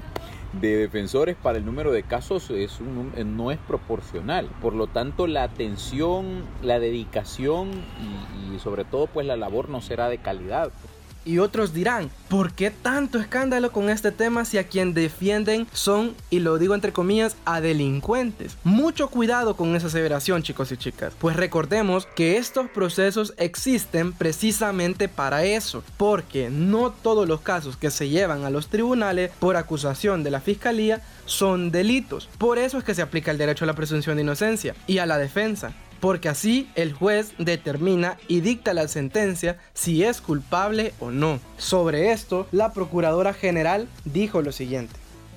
de 0.52 0.76
defensores 0.76 1.37
para 1.37 1.59
el 1.59 1.64
número 1.64 1.93
de 1.93 2.02
casos 2.02 2.50
es 2.50 2.81
no 2.81 3.50
es 3.50 3.59
proporcional. 3.59 4.49
Por 4.62 4.75
lo 4.75 4.87
tanto, 4.87 5.26
la 5.26 5.43
atención, 5.43 6.45
la 6.62 6.78
dedicación 6.78 7.71
y, 7.71 8.55
y, 8.55 8.59
sobre 8.59 8.85
todo 8.85 9.07
pues 9.07 9.26
la 9.26 9.37
labor 9.37 9.69
no 9.69 9.81
será 9.81 10.09
de 10.09 10.19
calidad. 10.19 10.73
Y 11.28 11.40
otros 11.40 11.75
dirán, 11.75 12.11
¿por 12.30 12.54
qué 12.54 12.70
tanto 12.70 13.18
escándalo 13.18 13.70
con 13.70 13.90
este 13.90 14.12
tema 14.12 14.47
si 14.47 14.56
a 14.56 14.66
quien 14.66 14.94
defienden 14.94 15.66
son, 15.75 16.14
y 16.30 16.38
lo 16.38 16.56
digo 16.56 16.75
entre 16.75 16.94
comillas, 16.94 17.37
a 17.44 17.61
delincuentes? 17.61 18.56
Mucho 18.64 19.08
cuidado 19.08 19.54
con 19.54 19.76
esa 19.76 19.88
aseveración, 19.88 20.42
chicos 20.42 20.73
y 20.73 20.78
chicas, 20.78 21.12
pues 21.18 21.37
recordemos 21.37 22.06
que 22.06 22.38
estos 22.38 22.70
procesos 22.70 23.35
existen 23.37 24.14
precisamente 24.14 25.06
para 25.06 25.44
eso, 25.44 25.85
porque 25.99 26.49
no 26.49 26.92
todos 26.92 27.28
los 27.28 27.42
casos 27.42 27.76
que 27.76 27.90
se 27.90 28.08
llevan 28.08 28.47
a 28.47 28.50
los 28.50 28.68
tribunales 28.68 29.30
por 29.38 29.56
acusación 29.56 30.23
de 30.23 30.30
la 30.30 30.40
fiscalía 30.40 31.02
son 31.26 31.70
delitos. 31.70 32.30
Por 32.38 32.56
eso 32.56 32.78
es 32.78 32.85
que 32.85 32.94
se 32.94 33.02
aplica 33.02 33.32
el 33.32 33.37
derecho 33.37 33.66
a 33.66 33.66
la 33.66 33.75
presunción 33.75 34.16
de 34.16 34.23
inocencia 34.23 34.75
y 34.87 34.97
a 34.97 35.04
la 35.04 35.18
defensa. 35.18 35.75
Porque 36.00 36.28
así 36.28 36.71
el 36.75 36.93
juez 36.93 37.33
determina 37.38 38.17
y 38.28 38.40
dicta 38.40 38.75
la 38.75 38.88
sentencia 38.88 39.59
si 39.75 40.05
es 40.05 40.21
culpable 40.21 40.93
o 41.00 41.11
no. 41.11 41.40
Sobre 41.57 42.12
esto, 42.12 42.47
la 42.52 42.73
Procuradora 42.73 43.35
General 43.35 43.88
dijo 44.05 44.43
lo 44.43 44.52
siguiente. 44.52 44.95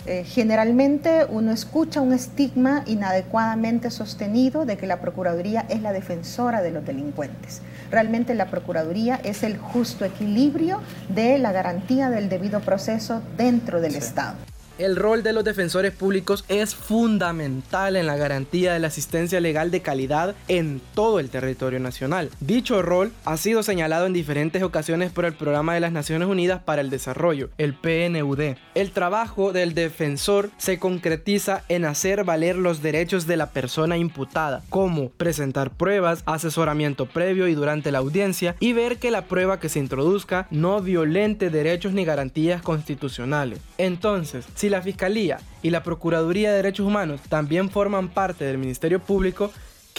Eh, 0.07 0.23
generalmente 0.23 1.27
uno 1.29 1.51
escucha 1.51 2.01
un 2.01 2.11
estigma 2.11 2.83
inadecuadamente 2.87 3.91
sostenido 3.91 4.65
de 4.65 4.75
que 4.75 4.87
la 4.87 4.99
Procuraduría 4.99 5.65
es 5.69 5.81
la 5.83 5.93
defensora 5.93 6.63
de 6.63 6.71
los 6.71 6.83
delincuentes. 6.83 7.61
Realmente 7.91 8.33
la 8.33 8.49
Procuraduría 8.49 9.19
es 9.23 9.43
el 9.43 9.57
justo 9.57 10.03
equilibrio 10.03 10.81
de 11.09 11.37
la 11.37 11.51
garantía 11.51 12.09
del 12.09 12.29
debido 12.29 12.61
proceso 12.61 13.21
dentro 13.37 13.79
del 13.79 13.95
Estado. 13.95 14.35
El 14.81 14.95
rol 14.95 15.21
de 15.21 15.31
los 15.31 15.43
defensores 15.43 15.91
públicos 15.91 16.43
es 16.47 16.73
fundamental 16.73 17.95
en 17.95 18.07
la 18.07 18.17
garantía 18.17 18.73
de 18.73 18.79
la 18.79 18.87
asistencia 18.87 19.39
legal 19.39 19.69
de 19.69 19.83
calidad 19.83 20.33
en 20.47 20.81
todo 20.95 21.19
el 21.19 21.29
territorio 21.29 21.79
nacional. 21.79 22.31
Dicho 22.39 22.81
rol 22.81 23.11
ha 23.23 23.37
sido 23.37 23.61
señalado 23.61 24.07
en 24.07 24.13
diferentes 24.13 24.63
ocasiones 24.63 25.11
por 25.11 25.25
el 25.25 25.33
Programa 25.33 25.75
de 25.75 25.81
las 25.81 25.91
Naciones 25.91 26.27
Unidas 26.27 26.63
para 26.63 26.81
el 26.81 26.89
Desarrollo, 26.89 27.51
el 27.59 27.75
PNUD. 27.75 28.55
El 28.73 28.89
trabajo 28.89 29.53
del 29.53 29.75
defensor 29.75 30.49
se 30.57 30.79
concretiza 30.79 31.61
en 31.69 31.85
hacer 31.85 32.23
valer 32.23 32.55
los 32.55 32.81
derechos 32.81 33.27
de 33.27 33.37
la 33.37 33.51
persona 33.51 33.97
imputada, 33.97 34.63
como 34.69 35.09
presentar 35.11 35.69
pruebas, 35.69 36.23
asesoramiento 36.25 37.05
previo 37.05 37.47
y 37.47 37.53
durante 37.53 37.91
la 37.91 37.99
audiencia 37.99 38.55
y 38.59 38.73
ver 38.73 38.97
que 38.97 39.11
la 39.11 39.25
prueba 39.25 39.59
que 39.59 39.69
se 39.69 39.77
introduzca 39.77 40.47
no 40.49 40.81
violente 40.81 41.51
derechos 41.51 41.93
ni 41.93 42.03
garantías 42.03 42.63
constitucionales. 42.63 43.59
Entonces, 43.77 44.47
si 44.55 44.70
la 44.71 44.81
Fiscalía 44.81 45.39
y 45.61 45.69
la 45.69 45.83
Procuraduría 45.83 46.49
de 46.49 46.55
Derechos 46.55 46.87
Humanos 46.87 47.21
también 47.29 47.69
forman 47.69 48.09
parte 48.09 48.45
del 48.45 48.57
Ministerio 48.57 48.99
Público, 48.99 49.51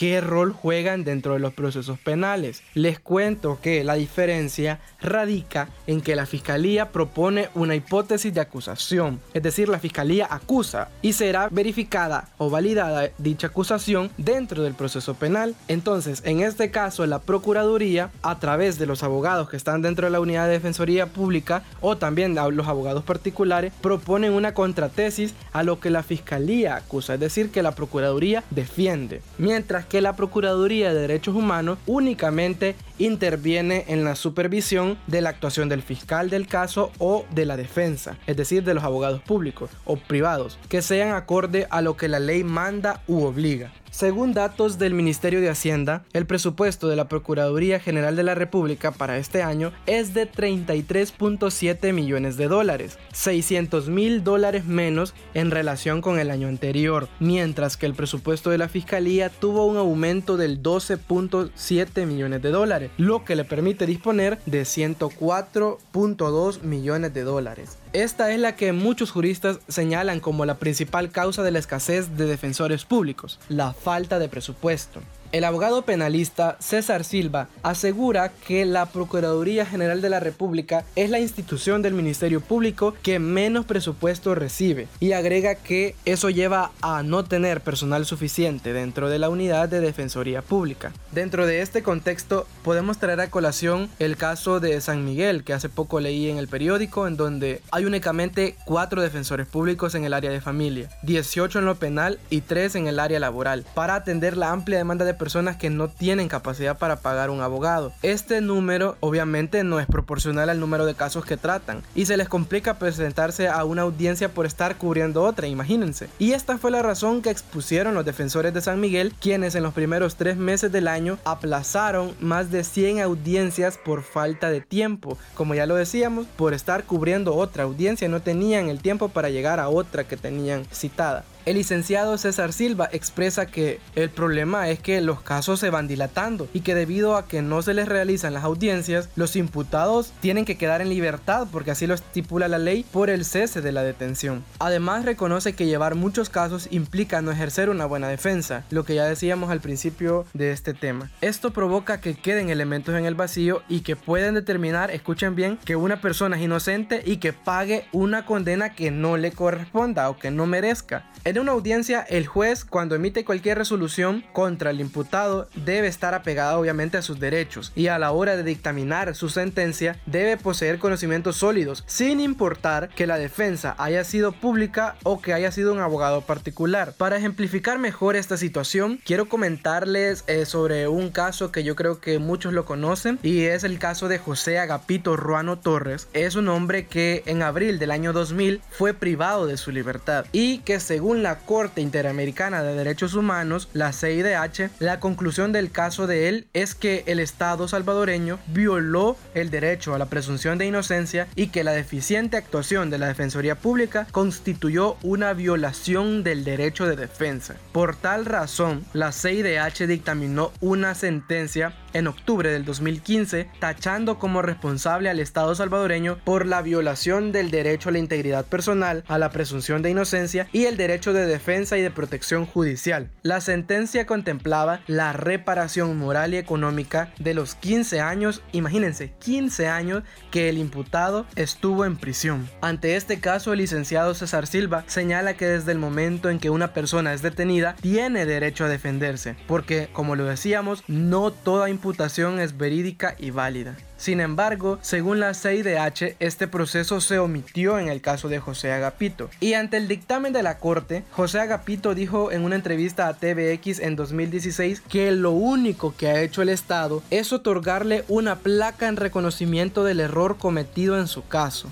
qué 0.02 0.20
rol 0.20 0.52
juegan 0.52 1.04
dentro 1.04 1.34
de 1.34 1.38
los 1.38 1.54
procesos 1.54 1.96
penales. 1.96 2.64
Les 2.74 2.98
cuento 2.98 3.60
que 3.62 3.84
la 3.84 3.94
diferencia 3.94 4.80
radica 5.00 5.68
en 5.86 6.00
que 6.00 6.16
la 6.16 6.26
fiscalía 6.26 6.90
propone 6.90 7.50
una 7.54 7.76
hipótesis 7.76 8.34
de 8.34 8.40
acusación, 8.40 9.20
es 9.32 9.44
decir, 9.44 9.68
la 9.68 9.78
fiscalía 9.78 10.26
acusa 10.28 10.88
y 11.02 11.12
será 11.12 11.48
verificada 11.52 12.30
o 12.38 12.50
validada 12.50 13.10
dicha 13.18 13.46
acusación 13.46 14.10
dentro 14.16 14.64
del 14.64 14.74
proceso 14.74 15.14
penal. 15.14 15.54
Entonces, 15.68 16.20
en 16.24 16.40
este 16.40 16.72
caso, 16.72 17.06
la 17.06 17.20
Procuraduría, 17.20 18.10
a 18.22 18.40
través 18.40 18.80
de 18.80 18.86
los 18.86 19.04
abogados 19.04 19.48
que 19.48 19.56
están 19.56 19.82
dentro 19.82 20.08
de 20.08 20.10
la 20.10 20.18
unidad 20.18 20.46
de 20.46 20.54
defensoría 20.54 21.06
pública 21.06 21.62
o 21.80 21.96
también 21.96 22.34
los 22.34 22.66
abogados 22.66 23.04
particulares, 23.04 23.72
proponen 23.80 24.32
una 24.32 24.52
contratesis 24.52 25.32
a 25.52 25.62
lo 25.62 25.78
que 25.78 25.90
la 25.90 26.02
fiscalía 26.02 26.74
acusa, 26.74 27.14
es 27.14 27.20
decir, 27.20 27.52
que 27.52 27.62
la 27.62 27.76
Procuraduría 27.76 28.42
defiende. 28.50 29.22
Mientras 29.38 29.91
que 29.92 30.00
la 30.00 30.16
Procuraduría 30.16 30.94
de 30.94 31.02
Derechos 31.02 31.34
Humanos 31.34 31.76
únicamente 31.86 32.76
interviene 32.98 33.84
en 33.88 34.04
la 34.04 34.16
supervisión 34.16 34.96
de 35.06 35.20
la 35.20 35.28
actuación 35.28 35.68
del 35.68 35.82
fiscal 35.82 36.30
del 36.30 36.46
caso 36.46 36.90
o 36.96 37.26
de 37.34 37.44
la 37.44 37.58
defensa, 37.58 38.16
es 38.26 38.38
decir, 38.38 38.64
de 38.64 38.72
los 38.72 38.84
abogados 38.84 39.20
públicos 39.20 39.68
o 39.84 39.96
privados, 39.98 40.58
que 40.70 40.80
sean 40.80 41.14
acorde 41.14 41.66
a 41.68 41.82
lo 41.82 41.98
que 41.98 42.08
la 42.08 42.20
ley 42.20 42.42
manda 42.42 43.02
u 43.06 43.24
obliga. 43.24 43.70
Según 43.92 44.32
datos 44.32 44.78
del 44.78 44.94
Ministerio 44.94 45.42
de 45.42 45.50
Hacienda, 45.50 46.02
el 46.14 46.24
presupuesto 46.24 46.88
de 46.88 46.96
la 46.96 47.08
Procuraduría 47.08 47.78
General 47.78 48.16
de 48.16 48.22
la 48.22 48.34
República 48.34 48.90
para 48.90 49.18
este 49.18 49.42
año 49.42 49.70
es 49.84 50.14
de 50.14 50.26
33.7 50.26 51.92
millones 51.92 52.38
de 52.38 52.48
dólares, 52.48 52.98
600 53.12 53.90
mil 53.90 54.24
dólares 54.24 54.64
menos 54.64 55.12
en 55.34 55.50
relación 55.50 56.00
con 56.00 56.18
el 56.18 56.30
año 56.30 56.48
anterior, 56.48 57.06
mientras 57.20 57.76
que 57.76 57.84
el 57.84 57.92
presupuesto 57.92 58.48
de 58.48 58.56
la 58.56 58.70
Fiscalía 58.70 59.28
tuvo 59.28 59.66
un 59.66 59.76
aumento 59.76 60.38
del 60.38 60.62
12.7 60.62 62.06
millones 62.06 62.40
de 62.40 62.50
dólares, 62.50 62.90
lo 62.96 63.26
que 63.26 63.36
le 63.36 63.44
permite 63.44 63.84
disponer 63.84 64.38
de 64.46 64.62
104.2 64.62 66.62
millones 66.62 67.12
de 67.12 67.24
dólares. 67.24 67.81
Esta 67.92 68.30
es 68.32 68.40
la 68.40 68.56
que 68.56 68.72
muchos 68.72 69.10
juristas 69.10 69.58
señalan 69.68 70.20
como 70.20 70.46
la 70.46 70.54
principal 70.54 71.10
causa 71.10 71.42
de 71.42 71.50
la 71.50 71.58
escasez 71.58 72.16
de 72.16 72.24
defensores 72.24 72.86
públicos, 72.86 73.38
la 73.50 73.74
falta 73.74 74.18
de 74.18 74.30
presupuesto. 74.30 75.02
El 75.32 75.44
abogado 75.44 75.80
penalista 75.80 76.58
César 76.60 77.04
Silva 77.04 77.48
asegura 77.62 78.30
que 78.46 78.66
la 78.66 78.84
Procuraduría 78.84 79.64
General 79.64 80.02
de 80.02 80.10
la 80.10 80.20
República 80.20 80.84
es 80.94 81.08
la 81.08 81.20
institución 81.20 81.80
del 81.80 81.94
Ministerio 81.94 82.42
Público 82.42 82.94
que 83.02 83.18
menos 83.18 83.64
presupuesto 83.64 84.34
recibe 84.34 84.88
y 85.00 85.12
agrega 85.12 85.54
que 85.54 85.96
eso 86.04 86.28
lleva 86.28 86.70
a 86.82 87.02
no 87.02 87.24
tener 87.24 87.62
personal 87.62 88.04
suficiente 88.04 88.74
dentro 88.74 89.08
de 89.08 89.18
la 89.18 89.30
unidad 89.30 89.70
de 89.70 89.80
Defensoría 89.80 90.42
Pública. 90.42 90.92
Dentro 91.12 91.46
de 91.46 91.62
este 91.62 91.82
contexto 91.82 92.46
podemos 92.62 92.98
traer 92.98 93.20
a 93.20 93.30
colación 93.30 93.88
el 93.98 94.18
caso 94.18 94.60
de 94.60 94.82
San 94.82 95.02
Miguel 95.02 95.44
que 95.44 95.54
hace 95.54 95.70
poco 95.70 95.98
leí 96.00 96.28
en 96.28 96.36
el 96.36 96.46
periódico 96.46 97.06
en 97.06 97.16
donde 97.16 97.62
hay 97.70 97.86
únicamente 97.86 98.56
cuatro 98.66 99.00
defensores 99.00 99.46
públicos 99.46 99.94
en 99.94 100.04
el 100.04 100.12
área 100.12 100.30
de 100.30 100.42
familia, 100.42 100.90
18 101.04 101.60
en 101.60 101.64
lo 101.64 101.76
penal 101.76 102.18
y 102.28 102.42
3 102.42 102.74
en 102.74 102.86
el 102.86 103.00
área 103.00 103.18
laboral 103.18 103.64
para 103.74 103.94
atender 103.94 104.36
la 104.36 104.50
amplia 104.50 104.76
demanda 104.76 105.06
de 105.06 105.21
personas 105.22 105.56
que 105.56 105.70
no 105.70 105.86
tienen 105.86 106.26
capacidad 106.26 106.76
para 106.78 106.96
pagar 106.96 107.30
un 107.30 107.42
abogado. 107.42 107.92
Este 108.02 108.40
número 108.40 108.96
obviamente 108.98 109.62
no 109.62 109.78
es 109.78 109.86
proporcional 109.86 110.50
al 110.50 110.58
número 110.58 110.84
de 110.84 110.96
casos 110.96 111.24
que 111.24 111.36
tratan 111.36 111.84
y 111.94 112.06
se 112.06 112.16
les 112.16 112.28
complica 112.28 112.80
presentarse 112.80 113.46
a 113.46 113.62
una 113.62 113.82
audiencia 113.82 114.30
por 114.30 114.46
estar 114.46 114.78
cubriendo 114.78 115.22
otra, 115.22 115.46
imagínense. 115.46 116.08
Y 116.18 116.32
esta 116.32 116.58
fue 116.58 116.72
la 116.72 116.82
razón 116.82 117.22
que 117.22 117.30
expusieron 117.30 117.94
los 117.94 118.04
defensores 118.04 118.52
de 118.52 118.62
San 118.62 118.80
Miguel, 118.80 119.14
quienes 119.20 119.54
en 119.54 119.62
los 119.62 119.74
primeros 119.74 120.16
tres 120.16 120.36
meses 120.36 120.72
del 120.72 120.88
año 120.88 121.20
aplazaron 121.24 122.16
más 122.18 122.50
de 122.50 122.64
100 122.64 123.02
audiencias 123.02 123.78
por 123.78 124.02
falta 124.02 124.50
de 124.50 124.60
tiempo. 124.60 125.18
Como 125.34 125.54
ya 125.54 125.66
lo 125.66 125.76
decíamos, 125.76 126.26
por 126.36 126.52
estar 126.52 126.82
cubriendo 126.82 127.36
otra 127.36 127.62
audiencia 127.62 128.08
no 128.08 128.22
tenían 128.22 128.68
el 128.68 128.82
tiempo 128.82 129.08
para 129.08 129.30
llegar 129.30 129.60
a 129.60 129.68
otra 129.68 130.02
que 130.02 130.16
tenían 130.16 130.64
citada. 130.72 131.22
El 131.44 131.56
licenciado 131.56 132.18
César 132.18 132.52
Silva 132.52 132.88
expresa 132.92 133.46
que 133.46 133.80
el 133.96 134.10
problema 134.10 134.68
es 134.68 134.78
que 134.78 135.00
los 135.00 135.22
casos 135.22 135.58
se 135.58 135.70
van 135.70 135.88
dilatando 135.88 136.48
y 136.54 136.60
que 136.60 136.76
debido 136.76 137.16
a 137.16 137.26
que 137.26 137.42
no 137.42 137.62
se 137.62 137.74
les 137.74 137.88
realizan 137.88 138.32
las 138.32 138.44
audiencias, 138.44 139.08
los 139.16 139.34
imputados 139.34 140.12
tienen 140.20 140.44
que 140.44 140.56
quedar 140.56 140.80
en 140.82 140.88
libertad 140.88 141.48
porque 141.50 141.72
así 141.72 141.88
lo 141.88 141.94
estipula 141.94 142.46
la 142.46 142.58
ley 142.58 142.84
por 142.92 143.10
el 143.10 143.24
cese 143.24 143.60
de 143.60 143.72
la 143.72 143.82
detención. 143.82 144.44
Además 144.60 145.04
reconoce 145.04 145.54
que 145.54 145.66
llevar 145.66 145.96
muchos 145.96 146.30
casos 146.30 146.68
implica 146.70 147.22
no 147.22 147.32
ejercer 147.32 147.70
una 147.70 147.86
buena 147.86 148.06
defensa, 148.06 148.64
lo 148.70 148.84
que 148.84 148.94
ya 148.94 149.06
decíamos 149.06 149.50
al 149.50 149.60
principio 149.60 150.24
de 150.34 150.52
este 150.52 150.74
tema. 150.74 151.10
Esto 151.22 151.52
provoca 151.52 152.00
que 152.00 152.14
queden 152.14 152.50
elementos 152.50 152.94
en 152.94 153.04
el 153.04 153.16
vacío 153.16 153.62
y 153.68 153.80
que 153.80 153.96
pueden 153.96 154.34
determinar, 154.34 154.92
escuchen 154.92 155.34
bien, 155.34 155.58
que 155.64 155.74
una 155.74 156.00
persona 156.00 156.36
es 156.36 156.42
inocente 156.42 157.02
y 157.04 157.16
que 157.16 157.32
pague 157.32 157.86
una 157.90 158.26
condena 158.26 158.76
que 158.76 158.92
no 158.92 159.16
le 159.16 159.32
corresponda 159.32 160.08
o 160.08 160.16
que 160.16 160.30
no 160.30 160.46
merezca. 160.46 161.10
En 161.32 161.38
una 161.38 161.52
audiencia, 161.52 162.02
el 162.02 162.26
juez, 162.26 162.62
cuando 162.62 162.94
emite 162.94 163.24
cualquier 163.24 163.56
resolución 163.56 164.22
contra 164.34 164.68
el 164.70 164.82
imputado, 164.82 165.48
debe 165.54 165.86
estar 165.86 166.12
apegado 166.12 166.60
obviamente 166.60 166.98
a 166.98 167.02
sus 167.02 167.18
derechos 167.20 167.72
y 167.74 167.86
a 167.86 167.98
la 167.98 168.12
hora 168.12 168.36
de 168.36 168.42
dictaminar 168.42 169.14
su 169.14 169.30
sentencia 169.30 169.98
debe 170.04 170.36
poseer 170.36 170.78
conocimientos 170.78 171.38
sólidos, 171.38 171.84
sin 171.86 172.20
importar 172.20 172.90
que 172.90 173.06
la 173.06 173.16
defensa 173.16 173.74
haya 173.78 174.04
sido 174.04 174.32
pública 174.32 174.96
o 175.04 175.22
que 175.22 175.32
haya 175.32 175.50
sido 175.52 175.72
un 175.72 175.80
abogado 175.80 176.20
particular. 176.20 176.92
Para 176.98 177.16
ejemplificar 177.16 177.78
mejor 177.78 178.14
esta 178.14 178.36
situación, 178.36 179.00
quiero 179.02 179.26
comentarles 179.26 180.24
eh, 180.26 180.44
sobre 180.44 180.86
un 180.86 181.08
caso 181.08 181.50
que 181.50 181.64
yo 181.64 181.76
creo 181.76 181.98
que 181.98 182.18
muchos 182.18 182.52
lo 182.52 182.66
conocen 182.66 183.18
y 183.22 183.44
es 183.44 183.64
el 183.64 183.78
caso 183.78 184.08
de 184.08 184.18
José 184.18 184.58
Agapito 184.58 185.16
Ruano 185.16 185.58
Torres. 185.58 186.08
Es 186.12 186.34
un 186.34 186.50
hombre 186.50 186.84
que 186.88 187.22
en 187.24 187.40
abril 187.40 187.78
del 187.78 187.90
año 187.90 188.12
2000 188.12 188.60
fue 188.68 188.92
privado 188.92 189.46
de 189.46 189.56
su 189.56 189.72
libertad 189.72 190.26
y 190.32 190.58
que 190.58 190.78
según 190.78 191.21
la 191.22 191.38
Corte 191.38 191.80
Interamericana 191.80 192.62
de 192.62 192.74
Derechos 192.74 193.14
Humanos, 193.14 193.68
la 193.72 193.92
CIDH, 193.92 194.70
la 194.78 195.00
conclusión 195.00 195.52
del 195.52 195.70
caso 195.70 196.06
de 196.06 196.28
él 196.28 196.46
es 196.52 196.74
que 196.74 197.04
el 197.06 197.20
Estado 197.20 197.68
salvadoreño 197.68 198.38
violó 198.48 199.16
el 199.34 199.50
derecho 199.50 199.94
a 199.94 199.98
la 199.98 200.06
presunción 200.06 200.58
de 200.58 200.66
inocencia 200.66 201.28
y 201.36 201.48
que 201.48 201.64
la 201.64 201.72
deficiente 201.72 202.36
actuación 202.36 202.90
de 202.90 202.98
la 202.98 203.08
Defensoría 203.08 203.54
Pública 203.54 204.06
constituyó 204.10 204.96
una 205.02 205.32
violación 205.32 206.24
del 206.24 206.44
derecho 206.44 206.86
de 206.86 206.96
defensa. 206.96 207.54
Por 207.72 207.96
tal 207.96 208.26
razón, 208.26 208.84
la 208.92 209.12
CIDH 209.12 209.86
dictaminó 209.86 210.52
una 210.60 210.94
sentencia 210.94 211.74
en 211.92 212.06
octubre 212.06 212.50
del 212.50 212.64
2015, 212.64 213.48
tachando 213.58 214.18
como 214.18 214.42
responsable 214.42 215.10
al 215.10 215.20
Estado 215.20 215.54
salvadoreño 215.54 216.18
por 216.24 216.46
la 216.46 216.62
violación 216.62 217.32
del 217.32 217.50
derecho 217.50 217.88
a 217.88 217.92
la 217.92 217.98
integridad 217.98 218.46
personal, 218.46 219.04
a 219.08 219.18
la 219.18 219.30
presunción 219.30 219.82
de 219.82 219.90
inocencia 219.90 220.48
y 220.52 220.64
el 220.64 220.76
derecho 220.76 221.11
de 221.12 221.26
defensa 221.26 221.78
y 221.78 221.82
de 221.82 221.90
protección 221.90 222.46
judicial. 222.46 223.10
La 223.22 223.40
sentencia 223.40 224.06
contemplaba 224.06 224.80
la 224.86 225.12
reparación 225.12 225.98
moral 225.98 226.34
y 226.34 226.36
económica 226.36 227.12
de 227.18 227.34
los 227.34 227.54
15 227.54 228.00
años, 228.00 228.42
imagínense, 228.52 229.12
15 229.18 229.68
años 229.68 230.02
que 230.30 230.48
el 230.48 230.58
imputado 230.58 231.26
estuvo 231.36 231.84
en 231.84 231.96
prisión. 231.96 232.48
Ante 232.60 232.96
este 232.96 233.20
caso, 233.20 233.52
el 233.52 233.58
licenciado 233.58 234.14
César 234.14 234.46
Silva 234.46 234.84
señala 234.86 235.34
que 235.34 235.46
desde 235.46 235.72
el 235.72 235.78
momento 235.78 236.30
en 236.30 236.38
que 236.38 236.50
una 236.50 236.72
persona 236.72 237.12
es 237.12 237.22
detenida, 237.22 237.76
tiene 237.80 238.26
derecho 238.26 238.64
a 238.64 238.68
defenderse, 238.68 239.36
porque, 239.46 239.88
como 239.92 240.16
lo 240.16 240.24
decíamos, 240.24 240.84
no 240.88 241.30
toda 241.30 241.70
imputación 241.70 242.40
es 242.40 242.56
verídica 242.56 243.14
y 243.18 243.30
válida. 243.30 243.76
Sin 244.02 244.18
embargo, 244.18 244.80
según 244.82 245.20
la 245.20 245.32
CIDH, 245.32 246.16
este 246.18 246.48
proceso 246.48 247.00
se 247.00 247.20
omitió 247.20 247.78
en 247.78 247.86
el 247.86 248.00
caso 248.00 248.28
de 248.28 248.40
José 248.40 248.72
Agapito. 248.72 249.30
Y 249.38 249.54
ante 249.54 249.76
el 249.76 249.86
dictamen 249.86 250.32
de 250.32 250.42
la 250.42 250.58
Corte, 250.58 251.04
José 251.12 251.38
Agapito 251.38 251.94
dijo 251.94 252.32
en 252.32 252.42
una 252.42 252.56
entrevista 252.56 253.06
a 253.06 253.14
TVX 253.14 253.78
en 253.78 253.94
2016 253.94 254.80
que 254.80 255.12
lo 255.12 255.30
único 255.30 255.94
que 255.96 256.08
ha 256.08 256.20
hecho 256.20 256.42
el 256.42 256.48
Estado 256.48 257.00
es 257.10 257.32
otorgarle 257.32 258.04
una 258.08 258.40
placa 258.40 258.88
en 258.88 258.96
reconocimiento 258.96 259.84
del 259.84 260.00
error 260.00 260.36
cometido 260.36 260.98
en 260.98 261.06
su 261.06 261.24
caso. 261.28 261.68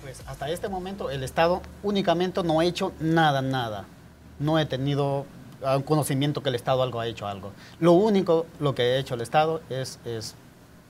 Pues 0.00 0.22
hasta 0.26 0.48
este 0.48 0.70
momento 0.70 1.10
el 1.10 1.22
Estado 1.22 1.60
únicamente 1.82 2.42
no 2.42 2.60
ha 2.60 2.64
hecho 2.64 2.94
nada, 2.98 3.42
nada. 3.42 3.84
No 4.38 4.58
he 4.58 4.64
tenido 4.64 5.26
conocimiento 5.84 6.42
que 6.42 6.48
el 6.48 6.54
Estado 6.54 6.82
algo 6.82 6.98
ha 6.98 7.06
hecho 7.06 7.26
algo. 7.26 7.52
Lo 7.78 7.92
único 7.92 8.46
lo 8.58 8.74
que 8.74 8.82
ha 8.84 8.96
hecho 8.96 9.16
el 9.16 9.20
Estado 9.20 9.60
es, 9.68 9.98
es 10.06 10.34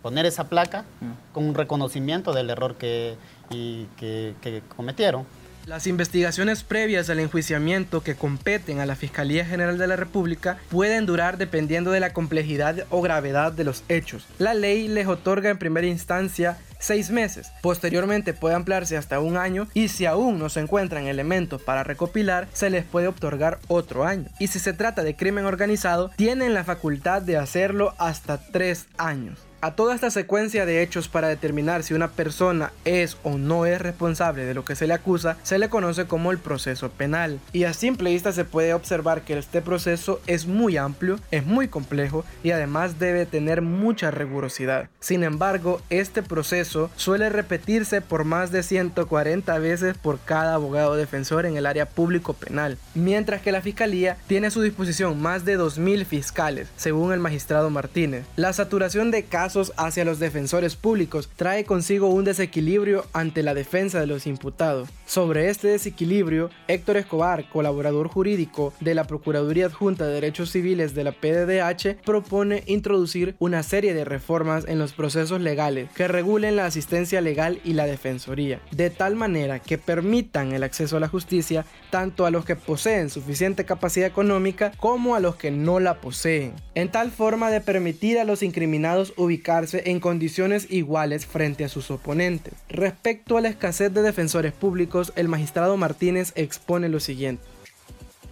poner 0.03 0.27
esa 0.27 0.49
placa 0.49 0.85
mm. 1.01 1.33
con 1.33 1.45
un 1.45 1.55
reconocimiento 1.55 2.33
del 2.33 2.51
error 2.51 2.77
que, 2.77 3.17
que, 3.49 4.63
cometieron. 4.77 5.25
Las 5.67 5.87
investigaciones 5.87 6.65
previas 6.65 7.09
al 7.09 7.21
enjuiciamiento 7.21 8.03
que 8.03 8.17
competen 8.17 8.81
a 8.81 8.87
la 8.87 8.97
Fiscalía 8.97 9.45
General 9.45 9.79
de 9.79 9.87
la 9.87 9.95
República 9.95 10.59
pueden 10.71 11.07
durar 11.07 11.39
dependiendo 11.39 11.93
de 11.93 12.01
la 12.01 12.13
complejidad 12.13 12.85
o 12.91 13.01
gravedad 13.01 13.53
de 13.53 13.63
los 13.63 13.85
hechos. 13.89 14.27
La 14.41 14.55
ley 14.55 14.89
les 14.89 15.07
otorga 15.07 15.51
en 15.51 15.59
primera 15.59 15.87
instancia 15.87 16.59
seis 16.81 17.11
meses. 17.11 17.53
Posteriormente 17.63 18.35
puede 18.35 18.57
ampliarse 18.57 18.97
hasta 18.97 19.21
un 19.21 19.37
año 19.37 19.69
y 19.73 19.87
si 19.87 20.05
aún 20.05 20.41
no 20.41 20.49
se 20.49 20.59
encuentran 20.59 21.07
elementos 21.07 21.63
para 21.63 21.85
recopilar, 21.85 22.49
se 22.53 22.69
les 22.69 22.85
puede 22.85 23.07
otorgar 23.07 23.61
otro 23.69 24.05
año. 24.05 24.29
Y 24.41 24.49
si 24.49 24.59
se 24.59 24.73
trata 24.73 25.05
de 25.05 25.15
crimen 25.15 25.45
organizado, 25.45 26.11
tienen 26.17 26.55
la 26.55 26.65
facultad 26.65 27.23
de 27.23 27.37
hacerlo 27.37 27.95
hasta 27.99 28.39
tres 28.51 28.89
años. 28.99 29.39
A 29.65 29.77
toda 29.77 29.95
esta 29.95 30.11
secuencia 30.11 30.67
de 30.67 30.83
hechos 30.83 31.07
para 31.07 31.29
determinar 31.29 31.85
si 31.85 31.95
una 31.95 32.11
persona 32.11 32.73
es 32.85 33.17
o 33.23 33.39
no 33.39 33.65
es 33.65 33.81
responsable 33.81 34.45
de 34.45 34.55
lo 34.55 34.65
que 34.65 34.75
se 34.75 34.89
le 34.89 34.95
acusa, 34.95 35.37
se 35.45 35.57
le 35.61 35.69
conoce 35.69 36.07
como 36.07 36.33
el 36.33 36.39
proceso 36.39 36.91
penal. 36.91 37.39
Y 37.53 37.63
a 37.63 37.73
simple 37.73 38.11
vista 38.11 38.33
se 38.33 38.45
puede 38.45 38.75
observar 38.75 39.23
que 39.23 39.39
este 39.39 39.63
proceso 39.63 40.21
es 40.27 40.47
muy 40.49 40.77
amplio, 40.79 41.21
es 41.31 41.47
muy 41.47 41.69
complejo 41.69 42.25
y 42.43 42.51
además 42.51 42.99
debe 42.99 43.25
tener 43.25 43.63
mucha 43.63 44.11
rigurosidad. 44.11 44.89
Sin 44.99 45.23
embargo, 45.23 45.81
este 45.91 46.25
proceso 46.25 46.91
suele 46.97 47.29
repetirse 47.29 48.01
por 48.01 48.25
más 48.25 48.51
de 48.51 48.65
140 48.65 49.57
veces 49.61 49.97
por 49.97 50.19
cada 50.19 50.55
abogado 50.55 50.97
defensor 50.97 51.47
en 51.47 51.57
el 51.57 51.67
área 51.67 51.87
público 51.87 52.33
penal, 52.33 52.79
mientras 52.97 53.43
que 53.43 53.53
la 53.53 53.63
Fiscalía 53.63 54.17
tiene 54.27 54.49
a 54.49 54.51
su 54.51 54.61
disposición 54.61 55.23
más 55.23 55.45
de 55.45 55.57
2.000 55.57 56.05
fiscales, 56.05 56.67
según 56.77 57.13
el 57.13 57.21
magistrado 57.21 57.71
Martínez. 57.71 58.25
La 58.35 58.53
saturación 58.53 59.13
de 59.13 59.23
casos 59.23 59.52
hacia 59.77 60.05
los 60.05 60.19
defensores 60.19 60.77
públicos 60.77 61.29
trae 61.37 61.65
consigo 61.65 62.09
un 62.09 62.25
desequilibrio 62.25 63.05
ante 63.13 63.43
la 63.43 63.53
defensa 63.53 64.01
de 64.01 64.07
los 64.07 64.27
imputados. 64.27 64.89
Sobre 65.05 65.51
este 65.51 65.69
desequilibrio, 65.69 66.49
Héctor 66.69 66.97
Escobar, 66.97 67.49
colaborador 67.51 68.09
jurídico 68.09 68.73
de 68.81 68.95
la 68.95 69.05
Procuraduría 69.05 69.67
Adjunta 69.67 70.07
de 70.07 70.15
Derechos 70.15 70.51
Civiles 70.51 70.95
de 70.95 71.05
la 71.05 71.13
PDDH, 71.13 72.03
propone 72.03 72.63
introducir 72.67 73.37
una 73.39 73.63
serie 73.63 73.93
de 73.93 74.07
reformas 74.07 74.65
en 74.67 74.79
los 74.79 74.95
procesos 74.95 75.41
legales 75.41 75.91
que 75.95 76.09
regulen 76.09 76.57
la 76.57 76.65
asistencia 76.65 77.21
legal 77.21 77.61
y 77.63 77.75
la 77.75 77.85
defensoría, 77.85 78.61
de 78.71 78.89
tal 78.89 79.17
manera 79.17 79.59
que 79.59 79.77
permitan 79.77 80.53
el 80.53 80.63
acceso 80.63 80.97
a 80.97 81.01
la 81.01 81.09
justicia 81.09 81.67
tanto 81.91 82.25
a 82.25 82.31
los 82.31 82.47
que 82.47 82.57
poseen 82.57 83.11
suficiente 83.11 83.67
capacidad 83.67 84.07
económica 84.07 84.73
como 84.79 85.15
a 85.15 85.21
los 85.21 85.37
que 85.37 85.51
no 85.51 85.79
la 85.79 86.01
poseen, 86.01 86.55
en 86.75 86.91
tal 86.91 87.11
forma 87.11 87.51
de 87.51 87.61
permitir 87.61 88.19
a 88.19 88.25
los 88.25 88.43
incriminados 88.43 89.13
ubicar 89.17 89.42
en 89.85 90.01
condiciones 90.01 90.71
iguales 90.71 91.27
frente 91.27 91.65
a 91.65 91.69
sus 91.69 91.91
oponentes. 91.91 92.55
Respecto 92.69 93.37
a 93.37 93.41
la 93.41 93.49
escasez 93.49 93.93
de 93.93 94.03
defensores 94.03 94.53
públicos, 94.53 95.13
el 95.17 95.29
magistrado 95.29 95.77
Martínez 95.77 96.33
expone 96.35 96.89
lo 96.89 97.01
siguiente. 97.01 97.43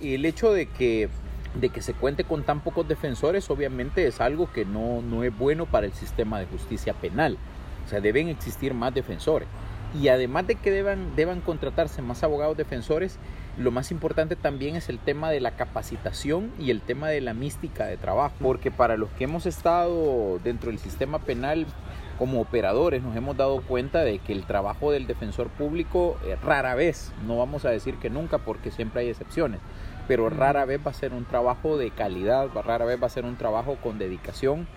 El 0.00 0.24
hecho 0.24 0.52
de 0.52 0.66
que 0.66 1.08
de 1.54 1.68
que 1.68 1.82
se 1.82 1.94
cuente 1.94 2.22
con 2.22 2.44
tan 2.44 2.60
pocos 2.60 2.86
defensores 2.86 3.50
obviamente 3.50 4.06
es 4.06 4.20
algo 4.20 4.52
que 4.52 4.64
no, 4.64 5.02
no 5.02 5.24
es 5.24 5.36
bueno 5.36 5.66
para 5.66 5.86
el 5.86 5.92
sistema 5.92 6.38
de 6.38 6.46
justicia 6.46 6.94
penal. 6.94 7.38
O 7.86 7.88
sea, 7.88 8.00
deben 8.00 8.28
existir 8.28 8.72
más 8.72 8.94
defensores. 8.94 9.48
Y 9.98 10.08
además 10.08 10.46
de 10.46 10.54
que 10.54 10.70
deban, 10.70 11.16
deban 11.16 11.40
contratarse 11.40 12.00
más 12.02 12.22
abogados 12.22 12.56
defensores, 12.56 13.18
lo 13.58 13.70
más 13.70 13.90
importante 13.90 14.36
también 14.36 14.76
es 14.76 14.88
el 14.88 14.98
tema 14.98 15.30
de 15.30 15.40
la 15.40 15.52
capacitación 15.52 16.52
y 16.58 16.70
el 16.70 16.80
tema 16.80 17.08
de 17.08 17.20
la 17.20 17.34
mística 17.34 17.86
de 17.86 17.96
trabajo, 17.96 18.34
porque 18.40 18.70
para 18.70 18.96
los 18.96 19.10
que 19.10 19.24
hemos 19.24 19.46
estado 19.46 20.38
dentro 20.44 20.70
del 20.70 20.78
sistema 20.78 21.18
penal 21.18 21.66
como 22.20 22.40
operadores 22.42 23.02
nos 23.02 23.16
hemos 23.16 23.36
dado 23.36 23.62
cuenta 23.62 24.04
de 24.04 24.18
que 24.18 24.34
el 24.34 24.44
trabajo 24.44 24.92
del 24.92 25.06
defensor 25.06 25.48
público 25.48 26.18
eh, 26.26 26.36
rara 26.42 26.74
vez, 26.74 27.12
no 27.26 27.38
vamos 27.38 27.64
a 27.64 27.70
decir 27.70 27.96
que 27.96 28.10
nunca 28.10 28.36
porque 28.38 28.70
siempre 28.70 29.00
hay 29.00 29.08
excepciones, 29.08 29.58
pero 30.06 30.28
rara 30.28 30.66
vez 30.66 30.80
va 30.86 30.90
a 30.90 30.94
ser 30.94 31.14
un 31.14 31.24
trabajo 31.24 31.78
de 31.78 31.90
calidad, 31.90 32.48
rara 32.54 32.84
vez 32.84 33.02
va 33.02 33.06
a 33.06 33.10
ser 33.10 33.24
un 33.24 33.36
trabajo 33.36 33.76
con 33.82 33.98
dedicación, 33.98 34.68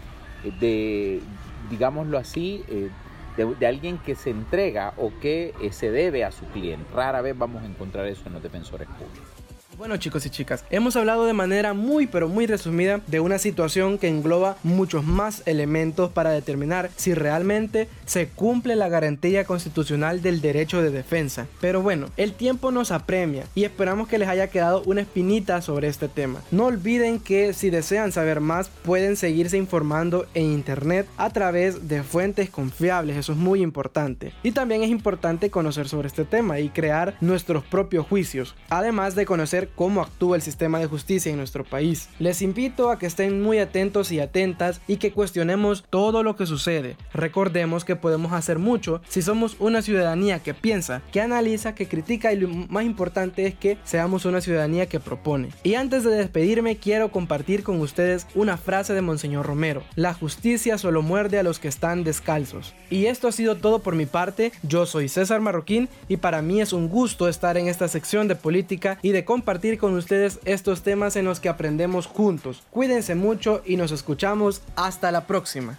eh, 0.46 0.52
de, 0.60 1.22
digámoslo 1.70 2.18
así, 2.18 2.64
eh, 2.70 2.90
de, 3.38 3.68
alguien 3.68 3.98
que 3.98 4.16
se 4.16 4.30
entrega 4.30 4.94
o 4.98 5.12
que 5.20 5.54
eh, 5.62 5.72
se 5.72 5.92
debe 5.92 6.24
a 6.24 6.32
su 6.32 6.46
cliente. 6.48 6.86
Rara 6.94 7.22
vez 7.22 7.38
vamos 7.38 7.64
a 7.64 7.66
encontrar 7.66 8.08
eso 8.08 8.24
en 8.28 8.34
los 8.34 8.44
defensores 8.44 8.88
públicos. 8.88 9.43
Bueno 9.76 9.98
chicos 9.98 10.24
y 10.28 10.30
chicas, 10.30 10.64
hemos 10.70 10.96
hablado 10.96 11.26
de 11.26 11.34
manera 11.34 11.74
muy 11.74 12.06
pero 12.06 12.30
muy 12.30 12.46
resumida 12.46 13.02
de 13.08 13.20
una 13.20 13.40
situación 13.40 13.98
que 13.98 14.08
engloba 14.08 14.56
muchos 14.62 15.04
más 15.04 15.42
elementos 15.48 16.12
para 16.12 16.30
determinar 16.30 16.92
si 16.96 17.16
realmente 17.16 17.90
se 18.06 18.28
cumple 18.28 18.76
la 18.76 18.88
garantía 18.88 19.46
constitucional 19.46 20.22
del 20.22 20.42
derecho 20.42 20.84
de 20.84 20.92
defensa. 20.92 21.48
Pero 21.60 21.82
bueno, 21.82 22.08
el 22.18 22.34
tiempo 22.34 22.70
nos 22.70 22.92
apremia 22.92 23.46
y 23.56 23.64
esperamos 23.64 24.08
que 24.08 24.20
les 24.20 24.30
haya 24.30 24.48
quedado 24.48 24.84
una 24.86 25.02
espinita 25.02 25.60
sobre 25.64 25.88
este 25.88 26.08
tema. 26.08 26.42
No 26.52 26.66
olviden 26.66 27.20
que 27.20 27.54
si 27.54 27.72
desean 27.72 28.12
saber 28.12 28.42
más 28.42 28.70
pueden 28.70 29.16
seguirse 29.16 29.58
informando 29.58 30.28
en 30.36 30.52
internet 30.52 31.08
a 31.18 31.32
través 31.32 31.88
de 31.88 32.04
fuentes 32.04 32.52
confiables, 32.52 33.18
eso 33.18 33.32
es 33.32 33.40
muy 33.40 33.64
importante. 33.64 34.34
Y 34.44 34.52
también 34.52 34.84
es 34.84 34.92
importante 34.92 35.50
conocer 35.50 35.88
sobre 35.88 36.10
este 36.10 36.26
tema 36.26 36.60
y 36.60 36.70
crear 36.70 37.16
nuestros 37.22 37.64
propios 37.64 38.06
juicios, 38.06 38.56
además 38.70 39.16
de 39.16 39.26
conocer 39.26 39.63
cómo 39.68 40.02
actúa 40.02 40.36
el 40.36 40.42
sistema 40.42 40.80
de 40.80 40.88
justicia 40.88 41.32
en 41.32 41.38
nuestro 41.38 41.64
país. 41.64 42.10
Les 42.20 42.42
invito 42.42 42.92
a 42.92 43.00
que 43.00 43.06
estén 43.06 43.42
muy 43.42 43.60
atentos 43.60 44.12
y 44.12 44.20
atentas 44.20 44.82
y 44.88 44.98
que 44.98 45.12
cuestionemos 45.12 45.84
todo 45.90 46.24
lo 46.24 46.36
que 46.36 46.46
sucede. 46.46 46.98
Recordemos 47.14 47.86
que 47.86 47.96
podemos 47.96 48.34
hacer 48.34 48.60
mucho 48.60 49.02
si 49.08 49.22
somos 49.22 49.56
una 49.60 49.82
ciudadanía 49.82 50.40
que 50.40 50.54
piensa, 50.54 51.02
que 51.12 51.22
analiza, 51.22 51.76
que 51.76 51.88
critica 51.88 52.34
y 52.34 52.40
lo 52.40 52.50
más 52.50 52.86
importante 52.86 53.46
es 53.46 53.56
que 53.56 53.78
seamos 53.84 54.26
una 54.26 54.42
ciudadanía 54.42 54.88
que 54.88 55.00
propone. 55.00 55.50
Y 55.64 55.76
antes 55.76 56.04
de 56.04 56.12
despedirme 56.12 56.78
quiero 56.78 57.12
compartir 57.12 57.64
con 57.64 57.80
ustedes 57.80 58.28
una 58.36 58.58
frase 58.58 58.94
de 58.94 59.02
Monseñor 59.02 59.46
Romero. 59.46 59.84
La 59.96 60.14
justicia 60.14 60.78
solo 60.78 61.02
muerde 61.02 61.40
a 61.40 61.44
los 61.44 61.60
que 61.60 61.68
están 61.68 62.04
descalzos. 62.04 62.74
Y 62.90 63.06
esto 63.06 63.28
ha 63.28 63.32
sido 63.32 63.56
todo 63.56 63.80
por 63.80 63.96
mi 63.96 64.06
parte. 64.06 64.52
Yo 64.64 64.86
soy 64.86 65.10
César 65.10 65.42
Marroquín 65.42 65.90
y 66.08 66.18
para 66.18 66.42
mí 66.42 66.62
es 66.62 66.74
un 66.74 66.90
gusto 66.90 67.28
estar 67.28 67.58
en 67.58 67.68
esta 67.68 67.88
sección 67.88 68.28
de 68.28 68.36
política 68.36 68.98
y 69.02 69.12
de 69.12 69.26
compartir 69.26 69.53
con 69.80 69.96
ustedes 69.96 70.40
estos 70.46 70.82
temas 70.82 71.16
en 71.16 71.26
los 71.26 71.40
que 71.40 71.48
aprendemos 71.48 72.08
juntos. 72.08 72.64
Cuídense 72.72 73.14
mucho 73.14 73.62
y 73.64 73.78
nos 73.78 73.92
escuchamos 73.92 74.64
hasta 74.76 75.12
la 75.12 75.28
próxima. 75.28 75.78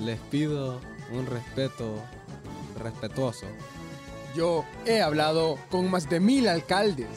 Les 0.00 0.18
pido 0.30 0.80
un 1.12 1.26
respeto 1.26 2.00
respetuoso 2.80 3.46
yo 4.34 4.64
he 4.86 5.00
hablado 5.00 5.58
con 5.70 5.90
más 5.90 6.08
de 6.08 6.20
mil 6.20 6.48
alcaldes. 6.48 7.08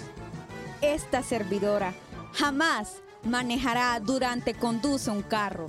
Esta 0.82 1.24
servidora 1.24 1.94
jamás 2.34 3.02
manejará 3.24 4.00
durante 4.00 4.54
conduce 4.54 5.10
un 5.10 5.22
carro. 5.22 5.68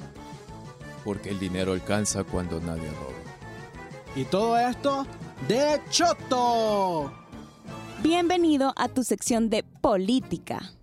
Porque 1.04 1.30
el 1.30 1.38
dinero 1.38 1.72
alcanza 1.72 2.24
cuando 2.24 2.60
nadie 2.60 2.88
roba. 2.90 3.16
Y 4.14 4.24
todo 4.24 4.58
esto 4.58 5.06
de 5.46 5.80
Choto. 5.90 7.12
Bienvenido 8.02 8.72
a 8.76 8.88
tu 8.88 9.04
sección 9.04 9.48
de 9.48 9.62
política. 9.62 10.75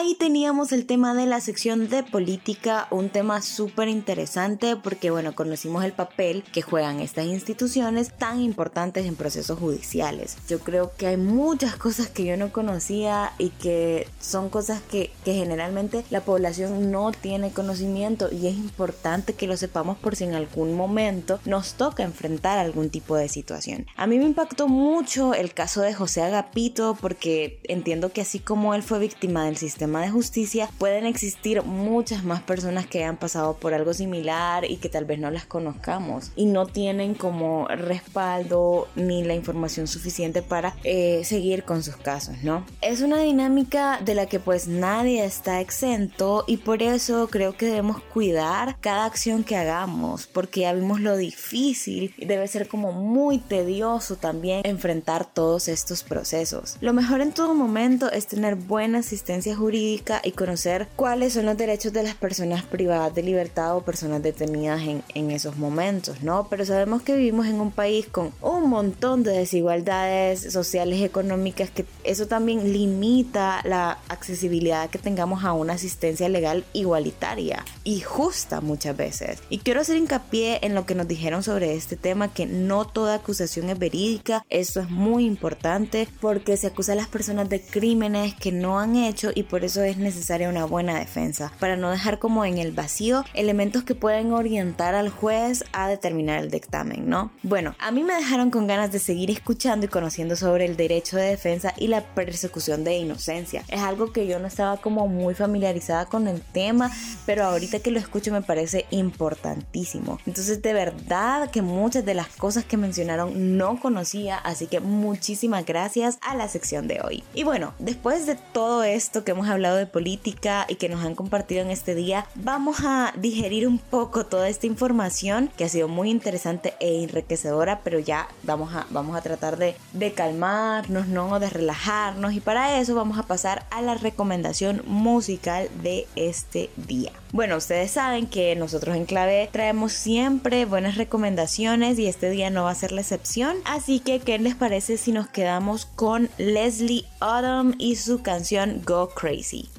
Ahí 0.00 0.14
teníamos 0.14 0.72
el 0.72 0.86
tema 0.86 1.12
de 1.12 1.26
la 1.26 1.42
sección 1.42 1.90
de 1.90 2.02
política, 2.02 2.88
un 2.90 3.10
tema 3.10 3.42
súper 3.42 3.88
interesante 3.88 4.74
porque, 4.74 5.10
bueno, 5.10 5.34
conocimos 5.34 5.84
el 5.84 5.92
papel 5.92 6.42
que 6.42 6.62
juegan 6.62 7.00
estas 7.00 7.26
instituciones 7.26 8.16
tan 8.16 8.40
importantes 8.40 9.04
en 9.04 9.14
procesos 9.14 9.58
judiciales. 9.58 10.38
Yo 10.48 10.60
creo 10.60 10.92
que 10.96 11.06
hay 11.06 11.18
muchas 11.18 11.76
cosas 11.76 12.08
que 12.08 12.24
yo 12.24 12.38
no 12.38 12.50
conocía 12.50 13.32
y 13.36 13.50
que 13.50 14.08
son 14.20 14.48
cosas 14.48 14.80
que, 14.80 15.10
que 15.22 15.34
generalmente 15.34 16.02
la 16.08 16.22
población 16.22 16.90
no 16.90 17.12
tiene 17.12 17.50
conocimiento 17.50 18.30
y 18.32 18.46
es 18.46 18.54
importante 18.54 19.34
que 19.34 19.46
lo 19.46 19.58
sepamos 19.58 19.98
por 19.98 20.16
si 20.16 20.24
en 20.24 20.34
algún 20.34 20.74
momento 20.74 21.40
nos 21.44 21.74
toca 21.74 22.04
enfrentar 22.04 22.58
algún 22.58 22.88
tipo 22.88 23.16
de 23.16 23.28
situación. 23.28 23.86
A 23.96 24.06
mí 24.06 24.18
me 24.18 24.24
impactó 24.24 24.66
mucho 24.66 25.34
el 25.34 25.52
caso 25.52 25.82
de 25.82 25.92
José 25.92 26.22
Agapito 26.22 26.96
porque 26.98 27.60
entiendo 27.64 28.12
que 28.12 28.22
así 28.22 28.38
como 28.38 28.74
él 28.74 28.82
fue 28.82 28.98
víctima 28.98 29.44
del 29.44 29.58
sistema 29.58 29.89
de 29.98 30.10
justicia, 30.10 30.70
pueden 30.78 31.04
existir 31.04 31.62
muchas 31.62 32.22
más 32.22 32.42
personas 32.42 32.86
que 32.86 32.98
hayan 32.98 33.16
pasado 33.16 33.54
por 33.54 33.74
algo 33.74 33.92
similar 33.92 34.64
y 34.64 34.76
que 34.76 34.88
tal 34.88 35.04
vez 35.04 35.18
no 35.18 35.30
las 35.30 35.46
conozcamos 35.46 36.30
y 36.36 36.46
no 36.46 36.66
tienen 36.66 37.14
como 37.14 37.66
respaldo 37.66 38.86
ni 38.94 39.24
la 39.24 39.34
información 39.34 39.88
suficiente 39.88 40.42
para 40.42 40.76
eh, 40.84 41.22
seguir 41.24 41.64
con 41.64 41.82
sus 41.82 41.96
casos, 41.96 42.36
¿no? 42.42 42.64
Es 42.80 43.00
una 43.00 43.18
dinámica 43.18 44.00
de 44.04 44.14
la 44.14 44.26
que 44.26 44.38
pues 44.38 44.68
nadie 44.68 45.24
está 45.24 45.60
exento 45.60 46.44
y 46.46 46.58
por 46.58 46.82
eso 46.82 47.28
creo 47.28 47.56
que 47.56 47.66
debemos 47.66 48.00
cuidar 48.00 48.76
cada 48.80 49.06
acción 49.06 49.42
que 49.42 49.56
hagamos 49.56 50.26
porque 50.26 50.60
ya 50.60 50.72
vimos 50.72 51.00
lo 51.00 51.16
difícil 51.16 52.14
y 52.16 52.26
debe 52.26 52.46
ser 52.46 52.68
como 52.68 52.92
muy 52.92 53.38
tedioso 53.38 54.16
también 54.16 54.62
enfrentar 54.64 55.24
todos 55.24 55.68
estos 55.68 56.04
procesos. 56.04 56.76
Lo 56.80 56.92
mejor 56.92 57.20
en 57.20 57.32
todo 57.32 57.54
momento 57.54 58.10
es 58.10 58.26
tener 58.26 58.54
buena 58.54 58.98
asistencia 58.98 59.56
jurídica 59.56 59.79
y 59.80 60.32
conocer 60.32 60.88
cuáles 60.96 61.34
son 61.34 61.46
los 61.46 61.56
derechos 61.56 61.92
de 61.92 62.02
las 62.02 62.14
personas 62.14 62.62
privadas 62.64 63.14
de 63.14 63.22
libertad 63.22 63.76
o 63.76 63.82
personas 63.82 64.22
detenidas 64.22 64.82
en, 64.82 65.02
en 65.14 65.30
esos 65.30 65.56
momentos, 65.56 66.22
¿no? 66.22 66.46
Pero 66.48 66.64
sabemos 66.64 67.02
que 67.02 67.16
vivimos 67.16 67.46
en 67.46 67.60
un 67.60 67.70
país 67.70 68.06
con 68.06 68.32
un 68.40 68.68
montón 68.68 69.22
de 69.22 69.32
desigualdades 69.32 70.52
sociales 70.52 70.98
y 70.98 71.04
económicas 71.04 71.70
que 71.70 71.84
eso 72.04 72.26
también 72.26 72.72
limita 72.72 73.60
la 73.64 73.98
accesibilidad 74.08 74.90
que 74.90 74.98
tengamos 74.98 75.44
a 75.44 75.52
una 75.52 75.74
asistencia 75.74 76.28
legal 76.28 76.64
igualitaria 76.72 77.64
y 77.84 78.00
justa 78.00 78.60
muchas 78.60 78.96
veces. 78.96 79.38
Y 79.48 79.58
quiero 79.58 79.80
hacer 79.80 79.96
hincapié 79.96 80.58
en 80.62 80.74
lo 80.74 80.86
que 80.86 80.94
nos 80.94 81.08
dijeron 81.08 81.42
sobre 81.42 81.74
este 81.74 81.96
tema, 81.96 82.32
que 82.32 82.46
no 82.46 82.84
toda 82.84 83.14
acusación 83.14 83.70
es 83.70 83.78
verídica, 83.78 84.44
eso 84.48 84.80
es 84.80 84.90
muy 84.90 85.24
importante 85.24 86.08
porque 86.20 86.56
se 86.56 86.68
acusa 86.68 86.92
a 86.92 86.96
las 86.96 87.08
personas 87.08 87.48
de 87.48 87.60
crímenes 87.60 88.34
que 88.34 88.52
no 88.52 88.78
han 88.78 88.96
hecho 88.96 89.30
y 89.34 89.44
por 89.44 89.64
eso 89.64 89.69
eso 89.70 89.84
es 89.84 89.98
necesaria 89.98 90.48
una 90.48 90.64
buena 90.64 90.98
defensa, 90.98 91.52
para 91.60 91.76
no 91.76 91.92
dejar 91.92 92.18
como 92.18 92.44
en 92.44 92.58
el 92.58 92.72
vacío 92.72 93.24
elementos 93.34 93.84
que 93.84 93.94
pueden 93.94 94.32
orientar 94.32 94.96
al 94.96 95.10
juez 95.10 95.64
a 95.72 95.86
determinar 95.86 96.42
el 96.42 96.50
dictamen, 96.50 97.08
¿no? 97.08 97.30
Bueno, 97.44 97.76
a 97.78 97.92
mí 97.92 98.02
me 98.02 98.14
dejaron 98.14 98.50
con 98.50 98.66
ganas 98.66 98.90
de 98.90 98.98
seguir 98.98 99.30
escuchando 99.30 99.86
y 99.86 99.88
conociendo 99.88 100.34
sobre 100.34 100.64
el 100.64 100.76
derecho 100.76 101.18
de 101.18 101.22
defensa 101.22 101.72
y 101.76 101.86
la 101.86 102.00
persecución 102.00 102.82
de 102.82 102.96
inocencia. 102.96 103.62
Es 103.68 103.80
algo 103.80 104.12
que 104.12 104.26
yo 104.26 104.40
no 104.40 104.48
estaba 104.48 104.78
como 104.78 105.06
muy 105.06 105.34
familiarizada 105.34 106.06
con 106.06 106.26
el 106.26 106.40
tema, 106.40 106.90
pero 107.24 107.44
ahorita 107.44 107.78
que 107.78 107.92
lo 107.92 108.00
escucho 108.00 108.32
me 108.32 108.42
parece 108.42 108.86
importantísimo. 108.90 110.18
Entonces, 110.26 110.62
de 110.62 110.72
verdad 110.72 111.48
que 111.52 111.62
muchas 111.62 112.04
de 112.04 112.14
las 112.14 112.26
cosas 112.26 112.64
que 112.64 112.76
mencionaron 112.76 113.56
no 113.56 113.78
conocía, 113.78 114.36
así 114.36 114.66
que 114.66 114.80
muchísimas 114.80 115.64
gracias 115.64 116.18
a 116.22 116.34
la 116.34 116.48
sección 116.48 116.88
de 116.88 117.00
hoy. 117.04 117.22
Y 117.34 117.44
bueno, 117.44 117.72
después 117.78 118.26
de 118.26 118.34
todo 118.34 118.82
esto 118.82 119.22
que 119.22 119.30
hemos 119.30 119.46
hablado, 119.46 119.59
hablado 119.60 119.76
de 119.76 119.86
política 119.86 120.64
y 120.68 120.76
que 120.76 120.88
nos 120.88 121.04
han 121.04 121.14
compartido 121.14 121.60
en 121.60 121.70
este 121.70 121.94
día, 121.94 122.26
vamos 122.34 122.78
a 122.82 123.12
digerir 123.18 123.68
un 123.68 123.78
poco 123.78 124.24
toda 124.24 124.48
esta 124.48 124.66
información 124.66 125.50
que 125.54 125.64
ha 125.64 125.68
sido 125.68 125.86
muy 125.86 126.08
interesante 126.08 126.72
e 126.80 127.02
enriquecedora, 127.02 127.80
pero 127.84 127.98
ya 127.98 128.28
vamos 128.42 128.74
a, 128.74 128.86
vamos 128.88 129.16
a 129.16 129.20
tratar 129.20 129.58
de, 129.58 129.76
de 129.92 130.12
calmarnos, 130.12 131.08
¿no? 131.08 131.38
de 131.38 131.50
relajarnos 131.50 132.32
y 132.32 132.40
para 132.40 132.80
eso 132.80 132.94
vamos 132.94 133.18
a 133.18 133.24
pasar 133.24 133.66
a 133.70 133.82
la 133.82 133.94
recomendación 133.94 134.82
musical 134.86 135.68
de 135.82 136.06
este 136.16 136.70
día. 136.76 137.12
Bueno, 137.32 137.56
ustedes 137.58 137.92
saben 137.92 138.26
que 138.26 138.56
nosotros 138.56 138.96
en 138.96 139.04
Clave 139.04 139.48
traemos 139.52 139.92
siempre 139.92 140.64
buenas 140.64 140.96
recomendaciones 140.96 141.96
y 142.00 142.06
este 142.06 142.28
día 142.28 142.50
no 142.50 142.64
va 142.64 142.72
a 142.72 142.74
ser 142.74 142.90
la 142.90 143.02
excepción. 143.02 143.56
Así 143.64 144.00
que, 144.00 144.18
¿qué 144.18 144.38
les 144.40 144.56
parece 144.56 144.96
si 144.96 145.12
nos 145.12 145.28
quedamos 145.28 145.86
con 145.86 146.28
Leslie 146.38 147.04
Autumn 147.20 147.76
y 147.78 147.96
su 147.96 148.22
canción 148.22 148.82
Go 148.84 149.10
Crazy? 149.10 149.70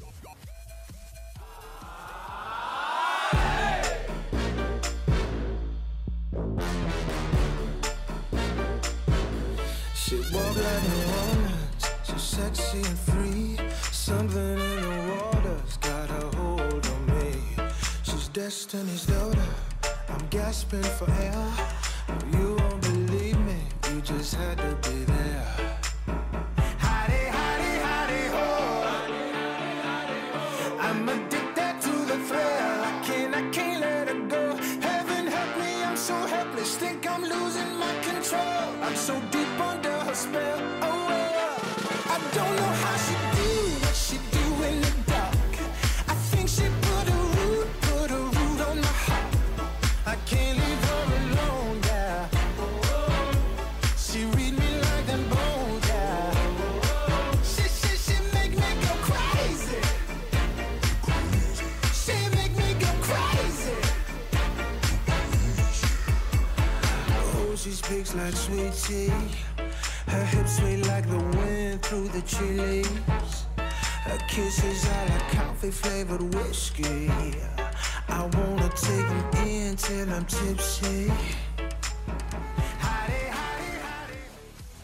I'm 18.54 20.28
gasping 20.30 20.84
for 20.84 21.10
air. 21.10 21.48
You 22.34 22.58
won't 22.58 22.82
believe 22.82 23.40
me, 23.40 23.56
you 23.90 24.02
just 24.02 24.36
had 24.36 24.58
to 24.58 24.76
be 24.90 25.06
there. 25.06 25.48
Ho. 28.36 28.48
I'm 30.82 31.08
addicted 31.08 31.76
to 31.86 31.92
the 32.12 32.18
thrill. 32.28 32.84
I 32.90 33.02
can't, 33.06 33.34
I 33.34 33.50
can't 33.52 33.80
let 33.80 34.30
go. 34.30 34.56
Heaven 34.82 35.28
help 35.28 35.58
me, 35.58 35.84
I'm 35.86 35.96
so 35.96 36.16
helpless. 36.16 36.76
Think 36.76 37.10
I'm 37.10 37.22
losing 37.22 37.78
my 37.78 37.94
control. 38.04 38.68
I'm 38.84 38.98
so 38.98 39.18
deep 39.32 39.62
under 39.62 39.98
her 40.08 40.14
spell. 40.14 40.60
Oh 40.82 41.06
well, 41.08 41.58
I 42.16 42.18
don't 42.36 42.56
know 42.58 42.74
how 42.84 42.98
she 42.98 43.31
like 68.16 68.34
sweet 68.34 68.74
tea. 68.74 69.12
Her 70.08 70.26
hips 70.26 70.58
sway 70.58 70.78
like 70.78 71.08
the 71.08 71.18
wind 71.18 71.82
through 71.82 72.08
the 72.10 72.22
chilies. 72.22 73.46
Her 74.04 74.18
kisses 74.28 74.86
are 74.86 75.06
like 75.08 75.32
coffee 75.32 75.72
flavored 75.72 76.22
whiskey. 76.34 77.10
I 78.10 78.26
wanna 78.34 78.70
take 78.70 79.08
them 79.08 79.48
in 79.48 79.76
till 79.76 80.10
I'm 80.14 80.26
tipsy. 80.26 81.12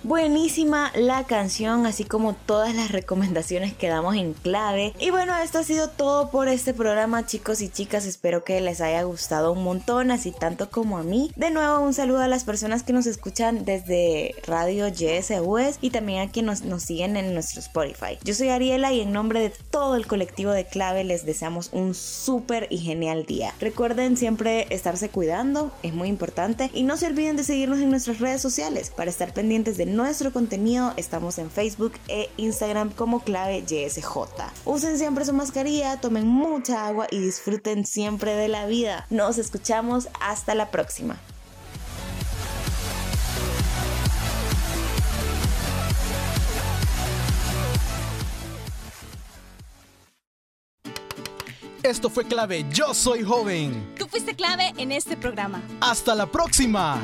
Buenísima 0.07 0.93
la 0.95 1.25
canción, 1.25 1.85
así 1.85 2.05
como 2.05 2.33
todas 2.33 2.73
las 2.73 2.93
recomendaciones 2.93 3.73
que 3.73 3.89
damos 3.89 4.15
en 4.15 4.31
clave. 4.31 4.93
Y 5.01 5.09
bueno, 5.09 5.35
esto 5.35 5.59
ha 5.59 5.63
sido 5.65 5.89
todo 5.89 6.31
por 6.31 6.47
este 6.47 6.73
programa, 6.73 7.25
chicos 7.25 7.59
y 7.59 7.67
chicas. 7.67 8.05
Espero 8.05 8.45
que 8.45 8.61
les 8.61 8.79
haya 8.79 9.03
gustado 9.03 9.51
un 9.51 9.65
montón, 9.65 10.11
así 10.11 10.31
tanto 10.31 10.69
como 10.69 10.97
a 10.97 11.03
mí. 11.03 11.29
De 11.35 11.51
nuevo, 11.51 11.81
un 11.81 11.93
saludo 11.93 12.21
a 12.21 12.29
las 12.29 12.45
personas 12.45 12.83
que 12.83 12.93
nos 12.93 13.05
escuchan 13.05 13.65
desde 13.65 14.33
Radio 14.47 14.87
YSUS 14.87 15.79
y 15.81 15.89
también 15.89 16.21
a 16.21 16.31
quienes 16.31 16.63
nos, 16.63 16.83
siguen 16.83 17.17
en 17.17 17.33
nuestro 17.33 17.59
Spotify. 17.59 18.17
Yo 18.23 18.33
soy 18.33 18.47
Ariela 18.47 18.93
y 18.93 19.01
en 19.01 19.11
nombre 19.11 19.41
de 19.41 19.49
todo 19.49 19.97
el 19.97 20.07
colectivo 20.07 20.51
de 20.51 20.63
clave 20.63 21.03
les 21.03 21.25
deseamos 21.25 21.67
un 21.73 21.93
súper 21.93 22.67
y 22.69 22.77
genial 22.77 23.25
día. 23.25 23.53
Recuerden 23.59 24.15
siempre 24.15 24.67
estarse 24.69 25.09
cuidando, 25.09 25.73
es 25.83 25.93
muy 25.93 26.07
importante. 26.07 26.71
Y 26.73 26.83
no 26.83 26.95
se 26.95 27.07
olviden 27.07 27.35
de 27.35 27.43
seguirnos 27.43 27.79
en 27.79 27.89
nuestras 27.89 28.19
redes 28.19 28.41
sociales 28.41 28.89
para 28.95 29.09
estar 29.09 29.33
pendientes 29.33 29.75
de 29.75 29.96
nuestro 29.97 30.31
contenido. 30.31 30.93
Estamos 30.95 31.37
en 31.39 31.51
Facebook 31.51 31.93
e 32.07 32.29
Instagram 32.37 32.91
como 32.91 33.19
clave 33.21 33.65
YSJ. 33.67 34.07
Usen 34.63 34.97
siempre 34.97 35.25
su 35.25 35.33
mascarilla, 35.33 35.99
tomen 35.99 36.27
mucha 36.27 36.87
agua 36.87 37.07
y 37.11 37.19
disfruten 37.19 37.85
siempre 37.85 38.35
de 38.35 38.47
la 38.47 38.67
vida. 38.67 39.05
Nos 39.09 39.37
escuchamos 39.37 40.07
hasta 40.21 40.55
la 40.55 40.71
próxima. 40.71 41.17
Esto 51.83 52.09
fue 52.09 52.25
clave. 52.25 52.65
Yo 52.69 52.93
soy 52.93 53.23
joven. 53.23 53.95
Tú 53.97 54.07
fuiste 54.07 54.35
clave 54.35 54.73
en 54.77 54.91
este 54.91 55.15
programa. 55.15 55.61
Hasta 55.79 56.15
la 56.15 56.25
próxima. 56.25 56.99